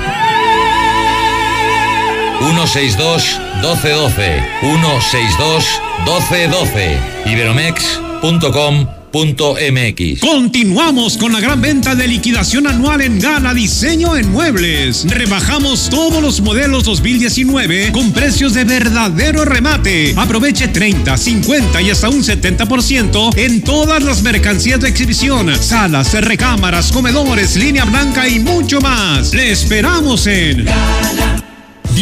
[2.40, 10.20] 162 1212 162 1212 iberomex.com MX.
[10.20, 15.04] Continuamos con la gran venta de liquidación anual en Gala Diseño en Muebles.
[15.06, 20.14] Rebajamos todos los modelos 2019 con precios de verdadero remate.
[20.16, 26.90] Aproveche 30, 50 y hasta un 70% en todas las mercancías de exhibición, salas, recámaras,
[26.90, 29.34] comedores, línea blanca y mucho más.
[29.34, 30.64] Le esperamos en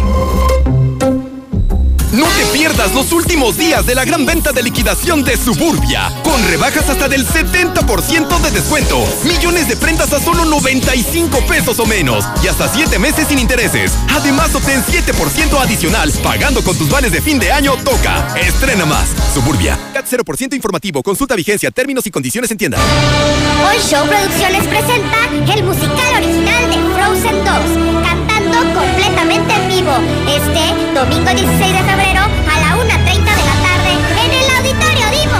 [2.11, 6.45] No te pierdas los últimos días de la gran venta de liquidación de Suburbia, con
[6.49, 12.25] rebajas hasta del 70% de descuento, millones de prendas a solo 95 pesos o menos
[12.43, 13.93] y hasta 7 meses sin intereses.
[14.09, 18.35] Además, obtén 7% adicional pagando con tus vales de fin de año Toca.
[18.35, 19.07] Estrena más.
[19.33, 19.79] Suburbia.
[19.93, 21.01] CAT 0% informativo.
[21.03, 22.77] Consulta vigencia, términos y condiciones en tienda.
[23.69, 28.00] Hoy Show Producciones presenta el musical original de Frozen 2, cantando
[28.81, 29.91] completamente en vivo.
[30.27, 33.91] Este domingo 16 de febrero a la 1.30 de la tarde
[34.23, 35.39] en el Auditorio Divo.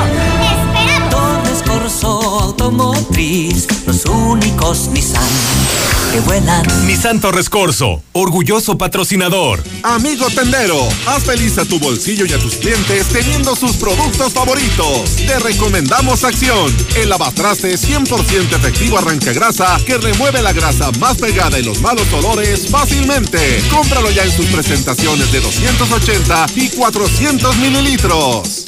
[0.53, 1.09] ¡Esperamos!
[1.09, 6.65] Torres Corso Automotriz, los únicos Nissan que vuelan.
[6.85, 9.63] Nissan Torres Corso, orgulloso patrocinador.
[9.83, 15.15] Amigo tendero, haz feliz a tu bolsillo y a tus clientes teniendo sus productos favoritos.
[15.15, 21.57] Te recomendamos Acción, el lavatraste 100% efectivo arranca grasa que remueve la grasa más pegada
[21.59, 23.63] y los malos olores fácilmente.
[23.69, 28.67] Cómpralo ya en sus presentaciones de 280 y 400 mililitros.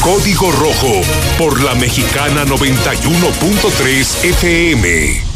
[0.00, 1.02] Código Rojo
[1.38, 5.27] por la Mexicana 91.3 FM.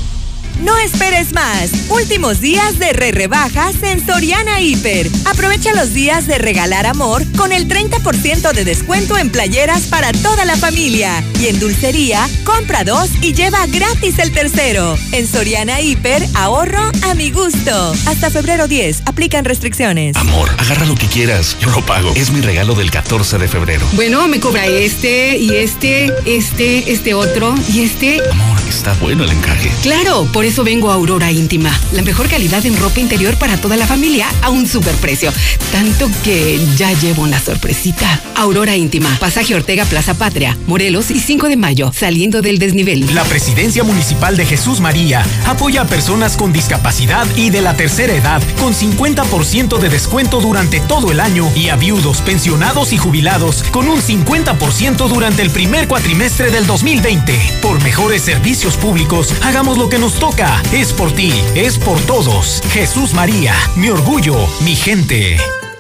[0.63, 1.73] No esperes más.
[1.89, 5.11] Últimos días de re rebajas en Soriana Hiper.
[5.25, 10.45] Aprovecha los días de regalar amor con el 30% de descuento en playeras para toda
[10.45, 11.25] la familia.
[11.41, 14.97] Y en dulcería, compra dos y lleva gratis el tercero.
[15.11, 17.93] En Soriana Hiper, ahorro a mi gusto.
[18.07, 20.15] Hasta febrero 10, aplican restricciones.
[20.17, 21.57] Amor, agarra lo que quieras.
[21.61, 22.13] Yo lo pago.
[22.15, 23.85] Es mi regalo del 14 de febrero.
[23.95, 28.21] Bueno, me cobra este y este, este, este otro y este.
[28.31, 29.73] Amor, está bueno el encaje.
[29.83, 31.71] Claro, por eso vengo a Aurora Íntima.
[31.93, 35.33] La mejor calidad en ropa interior para toda la familia a un superprecio.
[35.73, 38.21] Tanto que ya llevo una sorpresita.
[38.37, 43.15] Aurora Íntima, Pasaje Ortega Plaza Patria, Morelos y 5 de mayo, saliendo del desnivel.
[43.15, 48.15] La Presidencia Municipal de Jesús María apoya a personas con discapacidad y de la tercera
[48.15, 53.63] edad con 50% de descuento durante todo el año y a viudos, pensionados y jubilados
[53.71, 57.39] con un 50% durante el primer cuatrimestre del 2020.
[57.63, 60.42] Por mejores servicios públicos, hagamos lo que nos toca.
[60.73, 62.63] Es por ti, es por todos.
[62.73, 64.35] Jesús María, mi orgullo,
[64.65, 65.37] mi gente.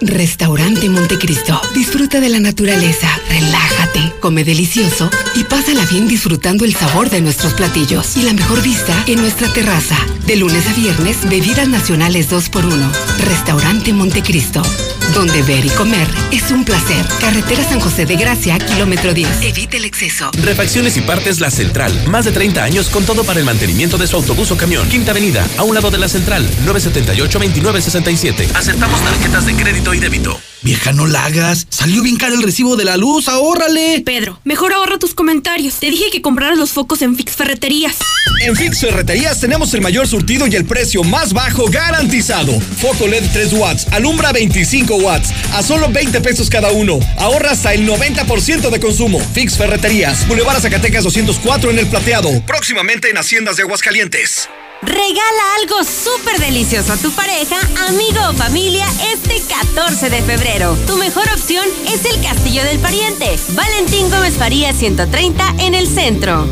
[0.06, 1.60] Restaurante Montecristo.
[1.74, 7.54] Disfruta de la naturaleza, relájate, come delicioso y pásala bien disfrutando el sabor de nuestros
[7.54, 9.96] platillos y la mejor vista en nuestra terraza.
[10.26, 12.90] De lunes a viernes, bebidas nacionales 2x1.
[13.18, 14.62] Restaurante Montecristo.
[15.14, 17.04] Donde ver y comer es un placer.
[17.20, 19.42] Carretera San José de Gracia, kilómetro 10.
[19.42, 20.30] Evite el exceso.
[20.42, 21.92] Refacciones y partes La Central.
[22.08, 24.88] Más de 30 años con todo para el mantenimiento de su autobús o camión.
[24.88, 26.48] Quinta Avenida, a un lado de La Central.
[26.64, 28.54] 978-2967.
[28.54, 30.38] Aceptamos tarjetas de crédito y débito.
[30.62, 31.66] Vieja, no la hagas.
[31.70, 34.02] Salió bien caro el recibo de la luz, ahórrale.
[34.06, 35.74] Pedro, mejor ahorra tus comentarios.
[35.80, 37.96] Te dije que compraras los focos en Fix Ferreterías.
[38.44, 42.58] En Fix Ferreterías tenemos el mayor surtido y el precio más bajo garantizado.
[42.60, 47.00] Foco LED 3 watts, alumbra 25 watts, a solo 20 pesos cada uno.
[47.18, 49.18] Ahorra hasta el 90% de consumo.
[49.18, 52.30] Fix Ferreterías, Boulevard Zacatecas 204 en el Plateado.
[52.46, 54.48] Próximamente en Haciendas de Aguascalientes.
[54.82, 57.56] Regala algo súper delicioso a tu pareja,
[57.88, 60.76] amigo o familia este 14 de febrero.
[60.88, 63.38] Tu mejor opción es el Castillo del Pariente.
[63.50, 66.44] Valentín Gómez Faría 130 en el centro.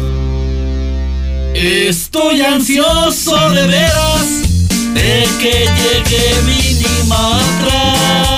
[1.55, 4.43] Estoy ansioso de veras
[4.95, 7.91] de que llegue Minimatra.
[7.99, 8.30] Para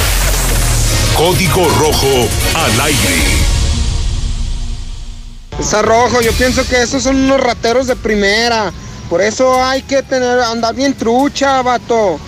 [1.16, 3.48] Código Rojo al aire.
[5.60, 8.72] Está rojo, yo pienso que esos son unos rateros de primera.
[9.10, 12.20] Por eso hay que tener, andar bien trucha, vato.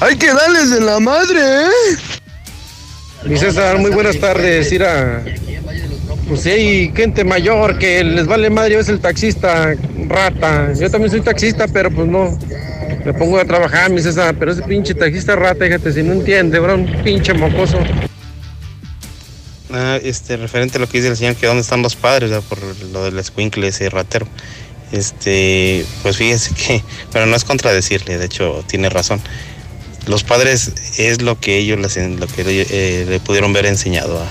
[0.00, 1.96] Hay que darles de la madre, ¿eh?
[3.24, 4.70] Mi César, muy buenas tardes.
[4.70, 5.24] Ira,
[6.28, 9.74] pues sí, hay gente mayor que les vale madre, es el taxista
[10.06, 10.72] rata.
[10.74, 12.38] Yo también soy taxista, pero pues no.
[13.04, 16.58] Me pongo a trabajar, mi César, pero ese pinche taxista rata, fíjate, si no entiende,
[16.60, 17.78] bro, un pinche mocoso.
[19.70, 22.44] Ah, este, referente a lo que dice el señor, que dónde están los padres, ¿verdad?
[22.48, 22.58] por
[22.92, 24.26] lo del escuincle ese ratero.
[24.92, 26.82] Este, pues fíjese que,
[27.12, 29.20] pero no es contradecirle, de hecho tiene razón.
[30.06, 34.30] Los padres es lo que ellos les, lo que eh, le pudieron ver enseñado a.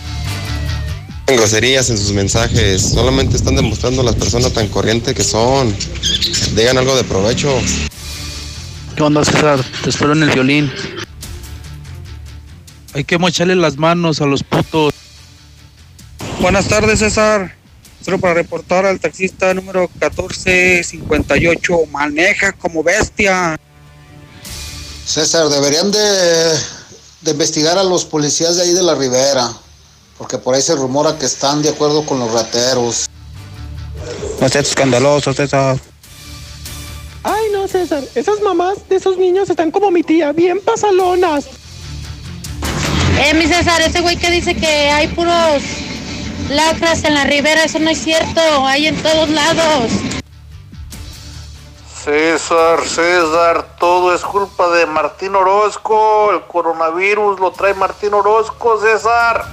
[1.31, 5.75] groserías en sus mensajes, solamente están demostrando a las personas tan corrientes que son.
[6.55, 7.53] Digan algo de provecho.
[8.95, 9.63] ¿Qué onda, César?
[9.83, 10.71] Te espero en el violín.
[12.93, 14.91] Hay que mocharle las manos a los putos.
[16.41, 17.55] Buenas tardes, César.
[18.03, 21.77] Solo para reportar al taxista número 1458.
[21.91, 23.59] Maneja como bestia.
[25.07, 25.99] César, deberían de,
[27.21, 29.49] de investigar a los policías de ahí de la Ribera.
[30.17, 33.05] Porque por ahí se rumora que están de acuerdo con los rateros.
[34.41, 35.79] No seas escandaloso, César.
[37.23, 38.03] Ay, no, César.
[38.15, 41.45] Esas mamás de esos niños están como mi tía, bien pasalonas.
[43.19, 45.63] Eh, mi César, ese güey que dice que hay puros
[46.49, 49.91] lacras en la ribera, eso no es cierto, hay en todos lados.
[52.07, 59.43] César, César, todo es culpa de Martín Orozco, el coronavirus lo trae Martín Orozco, César.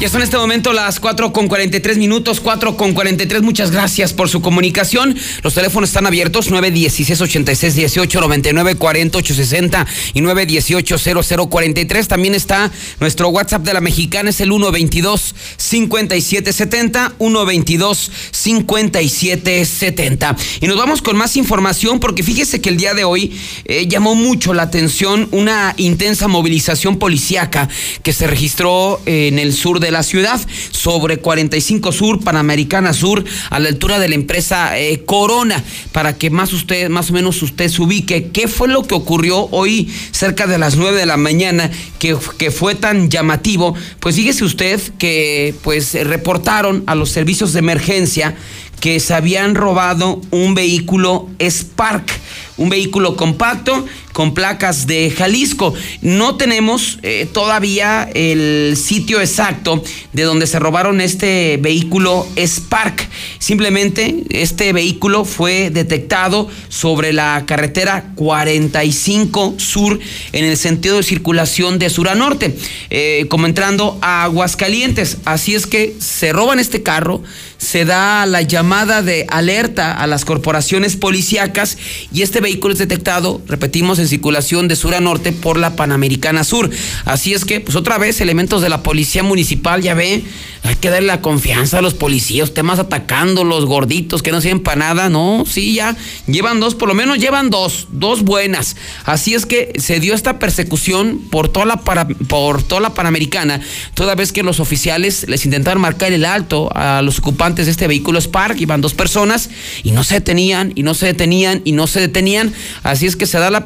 [0.00, 3.42] Ya son en este momento las 4 con 43 minutos, 4 con 43.
[3.42, 5.14] Muchas gracias por su comunicación.
[5.42, 12.08] Los teléfonos están abiertos 916 86 18 99 40 860 y 918 0043.
[12.08, 20.36] También está nuestro WhatsApp de la mexicana, es el 122 5770 122 5770.
[20.62, 24.14] Y nos vamos con más información porque fíjese que el día de hoy eh, llamó
[24.14, 27.68] mucho la atención una intensa movilización policíaca
[28.02, 33.58] que se registró en el sur de la ciudad, sobre 45 Sur, Panamericana Sur, a
[33.58, 35.62] la altura de la empresa eh, Corona,
[35.92, 38.30] para que más usted, más o menos usted se ubique.
[38.32, 42.50] ¿Qué fue lo que ocurrió hoy cerca de las 9 de la mañana que, que
[42.50, 43.74] fue tan llamativo?
[44.00, 48.34] Pues fíjese usted que pues reportaron a los servicios de emergencia
[48.80, 52.10] que se habían robado un vehículo Spark,
[52.56, 55.74] un vehículo compacto con placas de Jalisco.
[56.02, 59.82] No tenemos eh, todavía el sitio exacto
[60.12, 63.08] de donde se robaron este vehículo Spark.
[63.38, 69.98] Simplemente este vehículo fue detectado sobre la carretera 45 Sur
[70.32, 72.56] en el sentido de circulación de sur a norte,
[72.90, 75.18] eh, como entrando a Aguascalientes.
[75.24, 77.22] Así es que se roban este carro,
[77.58, 81.78] se da la llamada de alerta a las corporaciones policíacas
[82.12, 86.44] y este vehículo es detectado, repetimos, en circulación de sur a norte por la Panamericana
[86.44, 86.70] Sur.
[87.04, 90.24] Así es que, pues otra vez, elementos de la policía municipal, ya ve,
[90.62, 94.60] hay que darle la confianza a los policías, temas atacando los gorditos que no sirven
[94.60, 95.96] para nada, no, sí, ya
[96.26, 98.76] llevan dos, por lo menos llevan dos, dos buenas.
[99.04, 103.60] Así es que se dio esta persecución por toda la, por toda la Panamericana,
[103.94, 107.86] toda vez que los oficiales les intentaron marcar el alto a los ocupantes de este
[107.86, 109.50] vehículo Spark, iban dos personas
[109.82, 112.52] y no se detenían, y no se detenían, y no se detenían.
[112.82, 113.64] Así es que se da la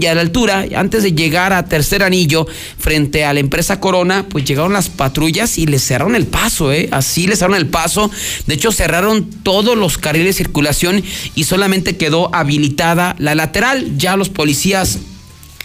[0.00, 2.46] y a la altura, antes de llegar a Tercer Anillo,
[2.78, 6.88] frente a la empresa Corona, pues llegaron las patrullas y les cerraron el paso, ¿eh?
[6.90, 8.10] Así les cerraron el paso.
[8.46, 11.02] De hecho, cerraron todos los carriles de circulación
[11.34, 13.96] y solamente quedó habilitada la lateral.
[13.98, 14.98] Ya los policías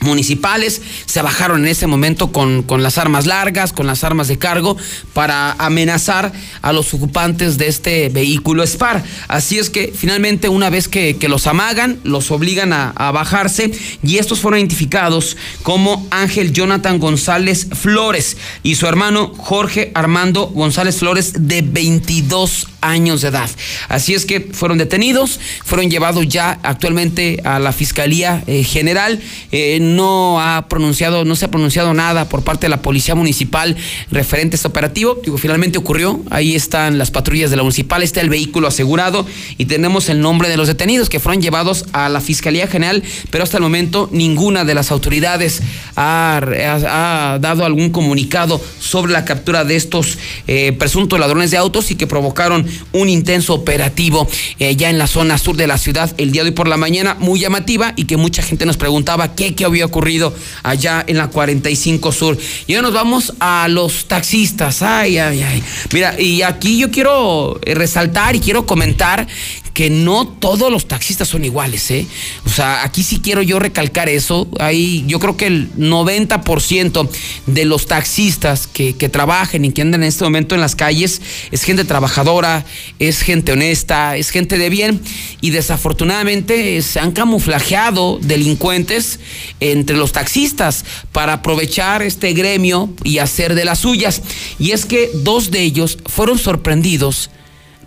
[0.04, 4.38] municipales se bajaron en ese momento con, con, las armas largas, con las armas de
[4.38, 4.78] cargo,
[5.14, 6.32] para amenazar
[6.62, 9.04] a los ocupantes de este vehículo SPAR.
[9.28, 13.72] Así es que finalmente una vez que, que los amagan, los obligan a, a, bajarse
[14.04, 20.97] y estos fueron identificados como Ángel Jonathan González Flores y su hermano Jorge Armando González
[20.97, 23.49] Flores de 22 años de edad.
[23.89, 29.19] Así es que fueron detenidos, fueron llevados ya actualmente a la Fiscalía eh, General.
[29.51, 33.75] Eh, no ha pronunciado, no se ha pronunciado nada por parte de la Policía Municipal
[34.11, 35.19] referente a este operativo.
[35.23, 36.21] Digo, finalmente ocurrió.
[36.29, 39.25] Ahí están las patrullas de la municipal, está el vehículo asegurado
[39.57, 43.43] y tenemos el nombre de los detenidos que fueron llevados a la Fiscalía General, pero
[43.43, 45.61] hasta el momento ninguna de las autoridades
[45.95, 50.17] ha, dado algún comunicado sobre la captura de estos
[50.47, 54.28] eh, presuntos ladrones de autos y que provocaron un intenso operativo
[54.59, 56.78] eh, ya en la zona sur de la ciudad el día de hoy por la
[56.78, 61.17] mañana, muy llamativa y que mucha gente nos preguntaba qué, qué había ocurrido allá en
[61.17, 62.38] la 45 Sur.
[62.67, 64.82] Y ahora nos vamos a los taxistas.
[64.82, 65.63] Ay, ay, ay.
[65.91, 69.28] Mira, y aquí yo quiero eh, resaltar y quiero comentar
[69.74, 72.05] que no todos los taxistas son iguales, ¿eh?
[72.45, 74.47] O sea, aquí sí quiero yo recalcar eso.
[74.59, 77.09] Hay, yo creo que el 90%
[77.47, 81.21] de los taxistas que, que trabajan y que andan en este momento en las calles
[81.51, 82.65] es gente trabajadora,
[82.99, 85.01] es gente honesta, es gente de bien
[85.41, 89.19] y desafortunadamente se han camuflajeado delincuentes
[89.59, 94.21] entre los taxistas para aprovechar este gremio y hacer de las suyas.
[94.59, 97.32] Y es que dos de ellos fueron sorprendidos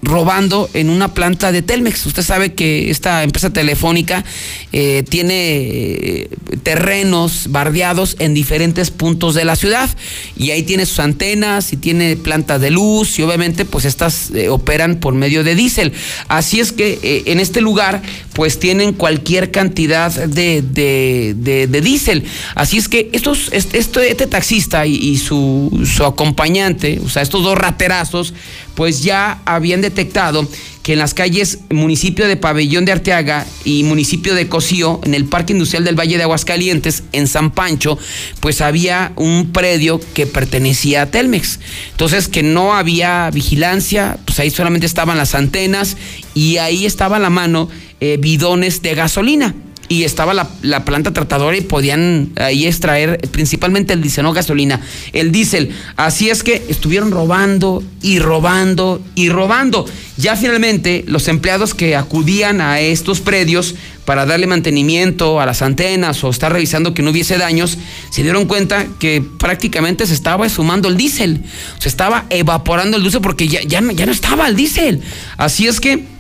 [0.07, 2.07] robando en una planta de Telmex.
[2.07, 4.25] Usted sabe que esta empresa telefónica
[4.73, 6.31] eh, tiene eh,
[6.63, 9.91] terrenos bardeados en diferentes puntos de la ciudad
[10.37, 14.49] y ahí tiene sus antenas y tiene plantas de luz y obviamente pues estas eh,
[14.49, 15.93] operan por medio de diésel.
[16.29, 18.03] Así es que en este lugar
[18.33, 22.25] pues tienen cualquier cantidad de, de, de, de diésel.
[22.55, 27.43] Así es que estos, este, este taxista y, y su, su acompañante, o sea, estos
[27.43, 28.35] dos raterazos,
[28.77, 30.47] pues ya habían detectado
[30.85, 35.25] que en las calles municipio de Pabellón de Arteaga y municipio de Cocío, en el
[35.25, 37.99] Parque Industrial del Valle de Aguascalientes, en San Pancho,
[38.39, 41.59] pues había un predio que pertenecía a Telmex.
[41.91, 45.97] Entonces, que no había vigilancia, pues ahí solamente estaban las antenas
[46.35, 47.69] y ahí estaba la mano
[47.99, 49.57] eh, bidones de gasolina
[49.89, 54.81] y estaba la, la, planta tratadora y podían ahí extraer principalmente el diésel, no gasolina,
[55.13, 55.71] el diésel.
[55.97, 59.87] Así es que estuvieron robando y robando y robando.
[60.17, 63.75] Ya finalmente los empleados que acudían a estos predios
[64.05, 67.77] para darle mantenimiento a las antenas o estar revisando que no hubiese daños,
[68.11, 71.43] se dieron cuenta que prácticamente se estaba sumando el diésel.
[71.79, 75.03] Se estaba evaporando el diésel porque ya, ya, ya no estaba el diésel.
[75.37, 76.16] Así es que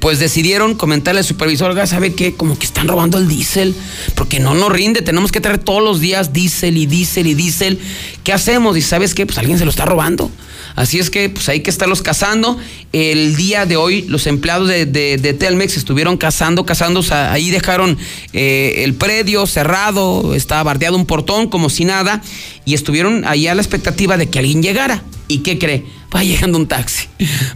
[0.00, 2.34] pues decidieron comentarle al supervisor, oiga, ¿sabe qué?
[2.34, 3.74] Como que están robando el diésel,
[4.16, 7.78] porque no nos rinde, tenemos que traer todos los días diésel y diésel y diésel.
[8.24, 8.76] ¿Qué hacemos?
[8.76, 10.30] Y sabes qué, pues alguien se lo está robando.
[10.74, 12.58] Así es que pues hay que estarlos cazando.
[12.92, 17.96] El día de hoy los empleados de, de, Telmex estuvieron cazando, cazando, ahí dejaron
[18.32, 22.22] eh, el predio cerrado, estaba bardeado un portón como si nada,
[22.64, 25.02] y estuvieron ahí a la expectativa de que alguien llegara.
[25.28, 25.84] ¿Y qué cree?
[26.14, 27.08] Va llegando un taxi.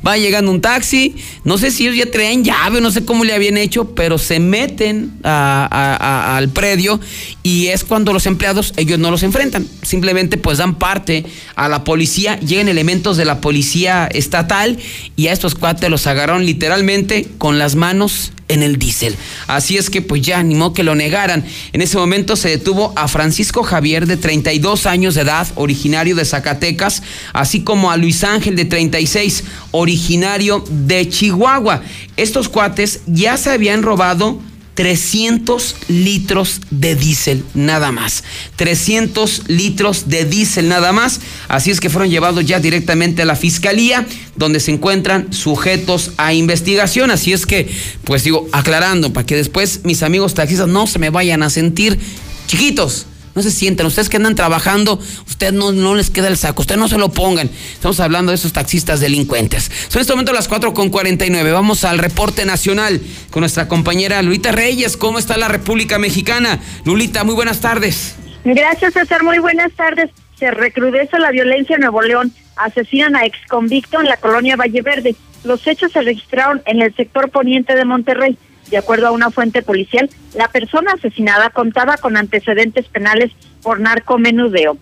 [0.06, 1.14] Va llegando un taxi.
[1.44, 4.40] No sé si ellos ya traen llave, no sé cómo le habían hecho, pero se
[4.40, 7.00] meten al predio
[7.42, 9.66] y es cuando los empleados, ellos no los enfrentan.
[9.82, 11.24] Simplemente pues dan parte
[11.56, 14.78] a la policía, llegan elementos de la policía estatal
[15.16, 19.16] y a estos cuates los agarraron literalmente con las manos en el diésel.
[19.46, 21.44] Así es que pues ya animó que lo negaran.
[21.72, 26.24] En ese momento se detuvo a Francisco Javier de 32 años de edad, originario de
[26.24, 31.82] Zacatecas, así como a Luis Ángel de 36, originario de Chihuahua.
[32.16, 34.40] Estos cuates ya se habían robado
[34.80, 38.24] 300 litros de diésel nada más.
[38.56, 41.20] 300 litros de diésel nada más.
[41.48, 44.06] Así es que fueron llevados ya directamente a la fiscalía,
[44.36, 47.10] donde se encuentran sujetos a investigación.
[47.10, 47.68] Así es que,
[48.04, 51.98] pues digo, aclarando, para que después mis amigos taxistas no se me vayan a sentir
[52.46, 53.04] chiquitos.
[53.34, 56.80] No se sientan, ustedes que andan trabajando, usted no, no les queda el saco, ustedes
[56.80, 57.48] no se lo pongan.
[57.72, 59.70] Estamos hablando de esos taxistas delincuentes.
[59.88, 61.52] Son en este momento las 4 con 49.
[61.52, 63.00] Vamos al reporte nacional
[63.30, 64.96] con nuestra compañera Lulita Reyes.
[64.96, 66.60] ¿Cómo está la República Mexicana?
[66.84, 68.16] Lulita, muy buenas tardes.
[68.44, 69.22] Gracias, César.
[69.22, 70.10] Muy buenas tardes.
[70.38, 72.32] Se recrudece la violencia en Nuevo León.
[72.56, 75.14] Asesinan a exconvicto en la colonia Valle Verde.
[75.44, 78.36] Los hechos se registraron en el sector poniente de Monterrey.
[78.68, 83.32] De acuerdo a una fuente policial, la persona asesinada contaba con antecedentes penales
[83.62, 84.76] por narcomenudeo.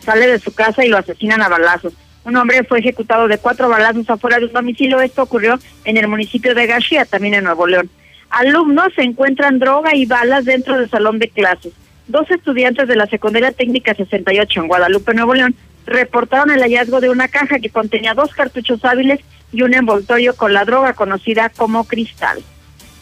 [0.00, 1.94] Sale de su casa y lo asesinan a balazos.
[2.24, 5.00] Un hombre fue ejecutado de cuatro balazos afuera de un domicilio.
[5.00, 7.90] Esto ocurrió en el municipio de García, también en Nuevo León.
[8.30, 11.72] Alumnos se encuentran droga y balas dentro del salón de clases.
[12.06, 15.54] dos estudiantes de la Secundaria Técnica 68 en Guadalupe, Nuevo León,
[15.86, 19.20] reportaron el hallazgo de una caja que contenía dos cartuchos hábiles
[19.52, 22.42] y un envoltorio con la droga conocida como cristal.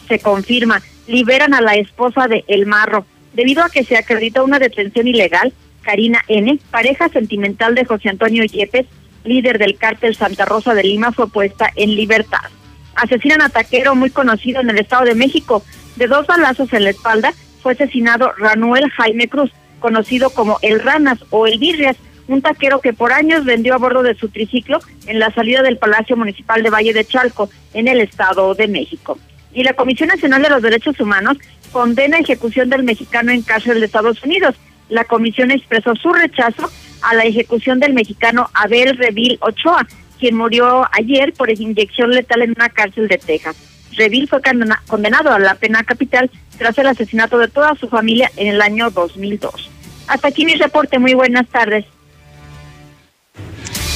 [0.07, 4.59] Se confirma, liberan a la esposa de El Marro, debido a que se acreditó una
[4.59, 5.53] detención ilegal.
[5.81, 8.85] Karina N., pareja sentimental de José Antonio Yepes,
[9.25, 12.49] líder del cártel Santa Rosa de Lima, fue puesta en libertad.
[12.95, 15.63] Asesinan a taquero muy conocido en el Estado de México.
[15.95, 21.19] De dos balazos en la espalda fue asesinado Ranuel Jaime Cruz, conocido como El Ranas
[21.29, 21.97] o El Birrias,
[22.27, 25.77] un taquero que por años vendió a bordo de su triciclo en la salida del
[25.77, 29.17] Palacio Municipal de Valle de Chalco, en el Estado de México.
[29.53, 31.37] Y la Comisión Nacional de los Derechos Humanos
[31.71, 34.55] condena ejecución del mexicano en cárcel de Estados Unidos.
[34.89, 36.69] La comisión expresó su rechazo
[37.01, 39.87] a la ejecución del mexicano Abel Revil Ochoa,
[40.19, 43.55] quien murió ayer por inyección letal en una cárcel de Texas.
[43.97, 44.41] Revil fue
[44.87, 48.89] condenado a la pena capital tras el asesinato de toda su familia en el año
[48.89, 49.69] 2002.
[50.07, 50.99] Hasta aquí mi reporte.
[50.99, 51.85] Muy buenas tardes.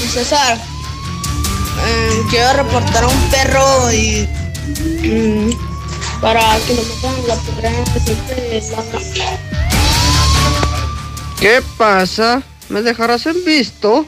[0.07, 0.57] César,
[1.85, 4.27] eh, quiero reportar a un perro y
[5.03, 5.51] mm,
[6.21, 8.61] para que lo metan la perrera siempre
[11.39, 12.41] ¿Qué pasa?
[12.69, 14.05] ¿Me dejarás en visto?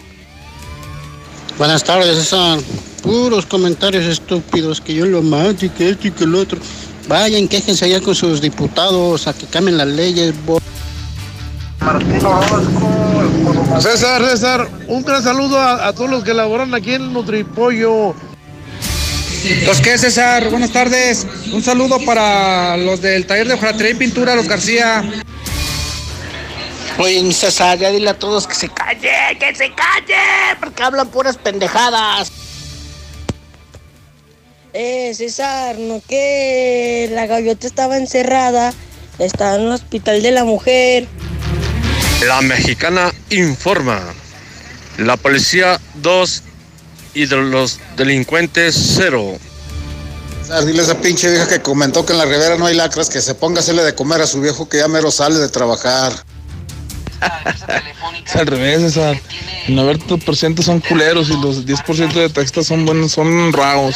[1.58, 2.60] Buenas tardes, César.
[3.04, 6.60] Puros comentarios estúpidos, que yo lo mato y que esto y que el otro.
[7.08, 10.34] Vayan, quéjense allá con sus diputados a que cambien las leyes.
[13.80, 18.16] César, César, un gran saludo a, todos los que laboran aquí en Nutripollo.
[19.66, 21.26] Los que César, buenas tardes.
[21.54, 25.04] Un saludo para los del taller de hojalatría y pintura, los García.
[26.98, 31.38] Oye, César, ya dile a todos que se calle, que se calle, porque hablan puras
[31.38, 32.32] pendejadas.
[34.74, 38.74] Eh, César, no que la gaviota estaba encerrada,
[39.20, 41.08] estaba en el hospital de la mujer.
[42.28, 44.02] La mexicana informa.
[44.98, 46.44] La policía 2
[47.14, 49.38] y de los delincuentes 0.
[50.66, 53.22] Dile a esa pinche vieja que comentó que en la ribera no hay lacras, que
[53.22, 56.12] se ponga a hacerle de comer a su viejo que ya mero sale de trabajar.
[58.26, 59.22] es al revés, César.
[59.68, 63.96] El 90% son culeros y los 10% de taxistas son buenos, son ragos.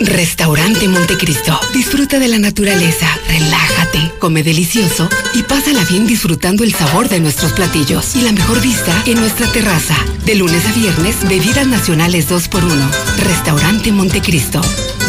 [0.00, 1.58] Restaurante Montecristo.
[1.74, 7.52] Disfruta de la naturaleza, relájate, come delicioso y pásala bien disfrutando el sabor de nuestros
[7.52, 9.96] platillos y la mejor vista en nuestra terraza.
[10.24, 12.90] De lunes a viernes, bebidas nacionales 2x1.
[13.18, 14.62] Restaurante Montecristo.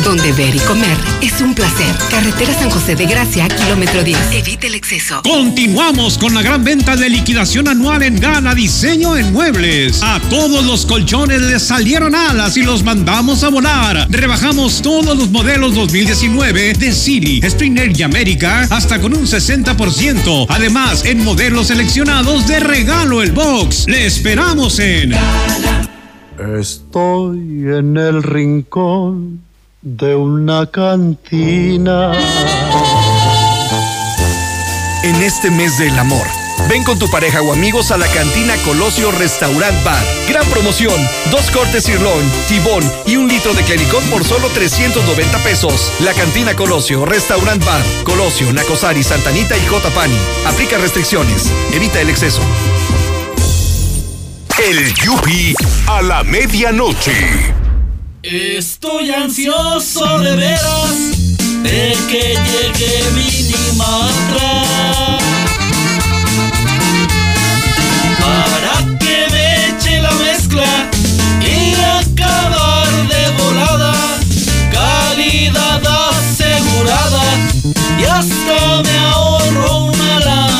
[0.04, 1.96] Donde ver y comer es un placer.
[2.10, 4.18] Carretera San José de Gracia, kilómetro 10.
[4.34, 5.22] Evite el exceso.
[5.22, 10.02] Continuamos con la gran venta de liquidación anual en Gala Diseño en Muebles.
[10.02, 14.08] A todos los colchones les salieron alas y los mandamos a volar.
[14.10, 20.48] Rebajamos todos los modelos 2019 de City, Springer y América hasta con un 60%.
[20.50, 23.86] Además, en modelos seleccionados de regalo el box.
[23.88, 25.14] Le esperamos en...
[26.60, 27.38] Estoy
[27.68, 29.51] en el rincón
[29.82, 32.12] de una cantina.
[35.04, 36.26] En este mes del amor,
[36.70, 40.04] ven con tu pareja o amigos a la cantina Colosio Restaurant Bar.
[40.30, 40.94] Gran promoción,
[41.32, 45.92] dos cortes sirloin, tibón y un litro de clericot por solo 390 pesos.
[46.02, 50.18] La cantina Colosio Restaurant Bar, Colosio, Nacosari, Santanita y Jotapani.
[50.46, 52.42] Aplica restricciones, evita el exceso.
[54.64, 55.56] El Yupi
[55.88, 57.61] a la medianoche.
[58.24, 60.96] Estoy ansioso de veras
[61.64, 64.64] de que llegue Minimatra
[68.20, 70.68] para que me eche la mezcla
[71.42, 73.94] y acabar de volada,
[74.72, 77.24] calidad asegurada
[78.00, 80.51] y hasta me ahorro una lana.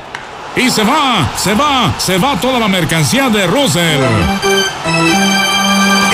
[0.55, 4.03] Y se va, se va, se va toda la mercancía de Russell.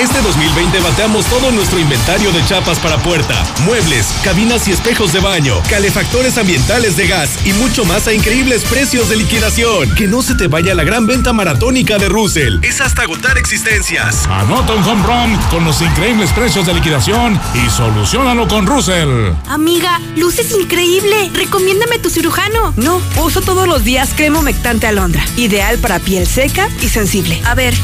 [0.01, 5.19] Este 2020 bateamos todo nuestro inventario de chapas para puerta, muebles, cabinas y espejos de
[5.19, 9.93] baño, calefactores ambientales de gas y mucho más a increíbles precios de liquidación.
[9.97, 12.61] Que no se te vaya la gran venta maratónica de Russell.
[12.63, 14.25] Es hasta agotar existencias.
[14.29, 19.33] Anota un home run con los increíbles precios de liquidación y solucionalo con Russell.
[19.49, 21.29] Amiga, luces increíble.
[21.35, 22.73] Recomiéndame tu cirujano.
[22.77, 25.25] No, uso todos los días crema humectante alondra.
[25.37, 27.43] Ideal para piel seca y sensible.
[27.45, 27.75] A ver,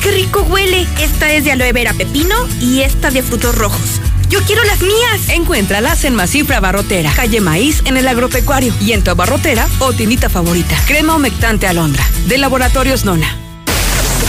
[0.00, 0.86] qué rico huele.
[1.00, 4.00] Esta es de aloe vera pepino y esta de frutos rojos.
[4.28, 5.28] Yo quiero las mías.
[5.28, 10.28] Encuéntralas en Masifra Barrotera, calle Maíz en el Agropecuario y en tu abarrotera o tiendita
[10.28, 10.76] favorita.
[10.86, 13.36] Crema humectante alondra, de Laboratorios Nona.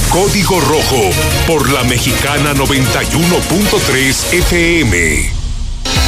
[0.09, 1.09] Código Rojo
[1.47, 5.40] por la Mexicana 91.3 FM.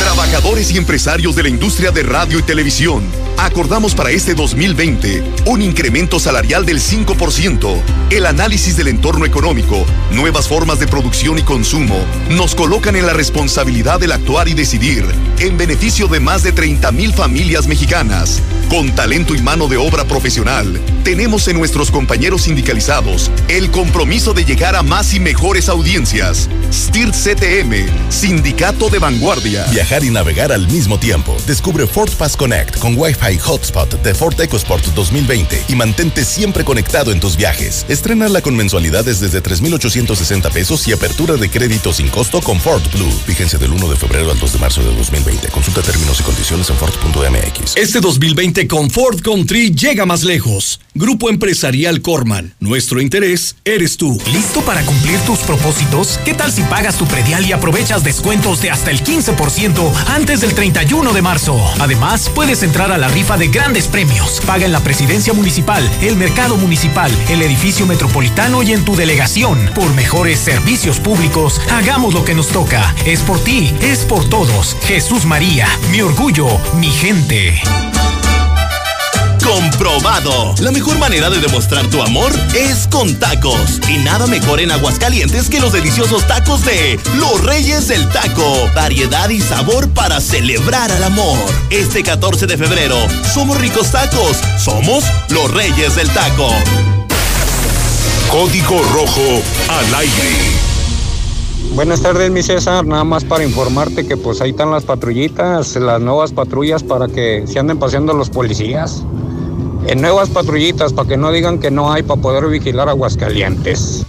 [0.03, 5.61] Trabajadores y empresarios de la industria de radio y televisión, acordamos para este 2020 un
[5.61, 7.81] incremento salarial del 5%.
[8.09, 11.97] El análisis del entorno económico, nuevas formas de producción y consumo,
[12.29, 15.05] nos colocan en la responsabilidad del actuar y decidir
[15.39, 18.41] en beneficio de más de 30 mil familias mexicanas.
[18.69, 24.45] Con talento y mano de obra profesional, tenemos en nuestros compañeros sindicalizados el compromiso de
[24.45, 26.49] llegar a más y mejores audiencias.
[26.71, 29.65] STIRT CTM, Sindicato de Vanguardia.
[29.65, 31.35] Viajar y navegar al mismo tiempo.
[31.45, 37.11] Descubre Ford Pass Connect con Wi-Fi Hotspot de Ford EcoSport 2020 y mantente siempre conectado
[37.11, 37.85] en tus viajes.
[37.89, 43.11] Estrenarla con mensualidades desde 3,860 pesos y apertura de crédito sin costo con Ford Blue.
[43.25, 45.49] Fíjense del 1 de febrero al 2 de marzo de 2020.
[45.49, 47.75] Consulta términos y condiciones en Ford.mx.
[47.75, 50.79] Este 2020 con Ford Country llega más lejos.
[50.95, 52.53] Grupo Empresarial Corman.
[52.59, 54.17] Nuestro interés eres tú.
[54.31, 56.19] ¿Listo para cumplir tus propósitos?
[56.23, 60.53] ¿Qué tal si pagas tu predial y aprovechas descuentos de hasta el 15% antes del
[60.53, 61.59] 31 de marzo?
[61.79, 64.41] Además, puedes entrar a la rifa de grandes premios.
[64.45, 69.71] Paga en la presidencia municipal, el mercado municipal, el edificio metropolitano y en tu delegación.
[69.73, 72.93] Por mejores servicios públicos, hagamos lo que nos toca.
[73.05, 74.77] Es por ti, es por todos.
[74.83, 77.61] Jesús María, mi orgullo, mi gente.
[79.43, 80.55] Comprobado.
[80.61, 83.81] La mejor manera de demostrar tu amor es con tacos.
[83.89, 88.69] Y nada mejor en Aguascalientes que los deliciosos tacos de Los Reyes del Taco.
[88.73, 91.37] Variedad y sabor para celebrar al amor.
[91.69, 92.95] Este 14 de febrero,
[93.33, 94.37] somos ricos tacos.
[94.57, 96.47] Somos los Reyes del Taco.
[98.31, 100.73] Código Rojo al aire.
[101.75, 102.85] Buenas tardes, mi César.
[102.85, 107.45] Nada más para informarte que pues ahí están las patrullitas, las nuevas patrullas para que
[107.47, 109.03] se anden paseando los policías.
[109.87, 114.05] En nuevas patrullitas para que no digan que no hay para poder vigilar Aguascalientes.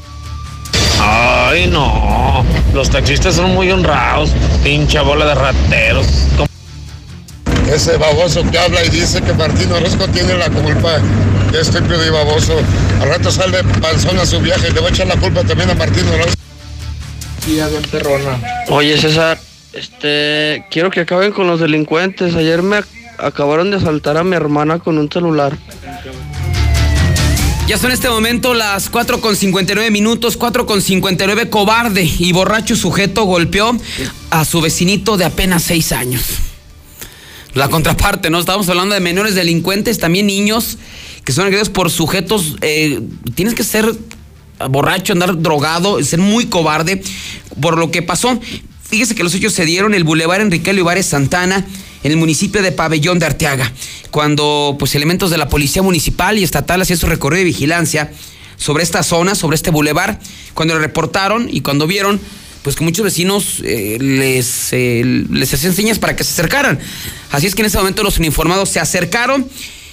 [1.00, 2.44] Ay, no.
[2.72, 4.30] Los taxistas son muy honrados.
[4.62, 6.06] Pincha bola de rateros.
[7.70, 10.98] Ese baboso que habla y dice que Martín Orozco tiene la culpa.
[11.50, 12.54] Qué estúpido y baboso.
[13.00, 15.70] Al rato sale panzón a su viaje y le va a echar la culpa también
[15.70, 16.34] a Martín Orozco.
[17.44, 18.38] Tía bien perrona.
[18.68, 19.38] Oye, César,
[19.72, 22.34] este, quiero que acaben con los delincuentes.
[22.34, 22.76] Ayer me
[23.18, 25.56] acabaron de asaltar a mi hermana con un celular.
[27.66, 32.76] Ya son este momento las 4 con 59 minutos, 4 con 59 cobarde y borracho
[32.76, 33.74] sujeto golpeó
[34.30, 36.24] a su vecinito de apenas 6 años.
[37.54, 38.38] La contraparte, ¿no?
[38.38, 40.76] Estamos hablando de menores delincuentes, también niños
[41.24, 42.56] que son agredidos por sujetos.
[42.60, 43.00] eh,
[43.34, 43.94] tienes que ser
[44.68, 47.02] borracho, andar drogado, ser muy cobarde
[47.60, 48.38] por lo que pasó.
[48.82, 51.66] Fíjese que los hechos se dieron en el Boulevard Enrique Olivares Santana,
[52.04, 53.72] en el municipio de Pabellón de Arteaga,
[54.10, 58.12] cuando pues elementos de la policía municipal y estatal hacían su recorrido de vigilancia
[58.56, 60.20] sobre esta zona, sobre este bulevar,
[60.52, 62.20] cuando lo reportaron y cuando vieron
[62.62, 66.78] pues que muchos vecinos eh, les, eh, les hacían señas para que se acercaran.
[67.30, 69.46] Así es que en ese momento los uniformados se acercaron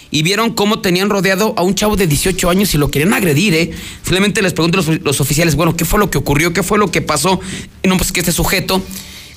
[0.10, 3.54] y vieron cómo tenían rodeado a un chavo de 18 años y lo querían agredir,
[3.54, 3.72] ¿eh?
[4.04, 6.52] Finalmente les preguntan los, los oficiales, bueno, ¿qué fue lo que ocurrió?
[6.52, 7.40] ¿Qué fue lo que pasó?
[7.84, 8.82] No, pues que este sujeto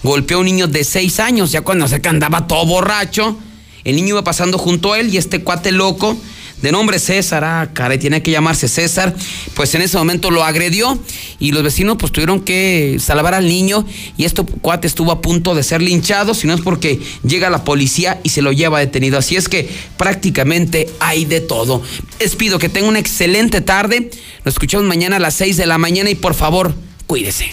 [0.05, 3.37] golpeó a un niño de 6 años, ya cuando se andaba todo borracho.
[3.83, 6.17] El niño iba pasando junto a él y este cuate loco
[6.65, 9.15] de nombre César, ah, caray, tiene que llamarse César,
[9.53, 10.99] pues en ese momento lo agredió
[11.39, 13.85] y los vecinos pues tuvieron que salvar al niño
[14.17, 17.65] y este cuate estuvo a punto de ser linchado, si no es porque llega la
[17.65, 19.19] policía y se lo lleva detenido.
[19.19, 21.83] Así es que prácticamente hay de todo.
[22.19, 24.11] Les pido que tenga una excelente tarde,
[24.43, 26.75] nos escuchamos mañana a las 6 de la mañana y por favor,
[27.07, 27.53] cuídese.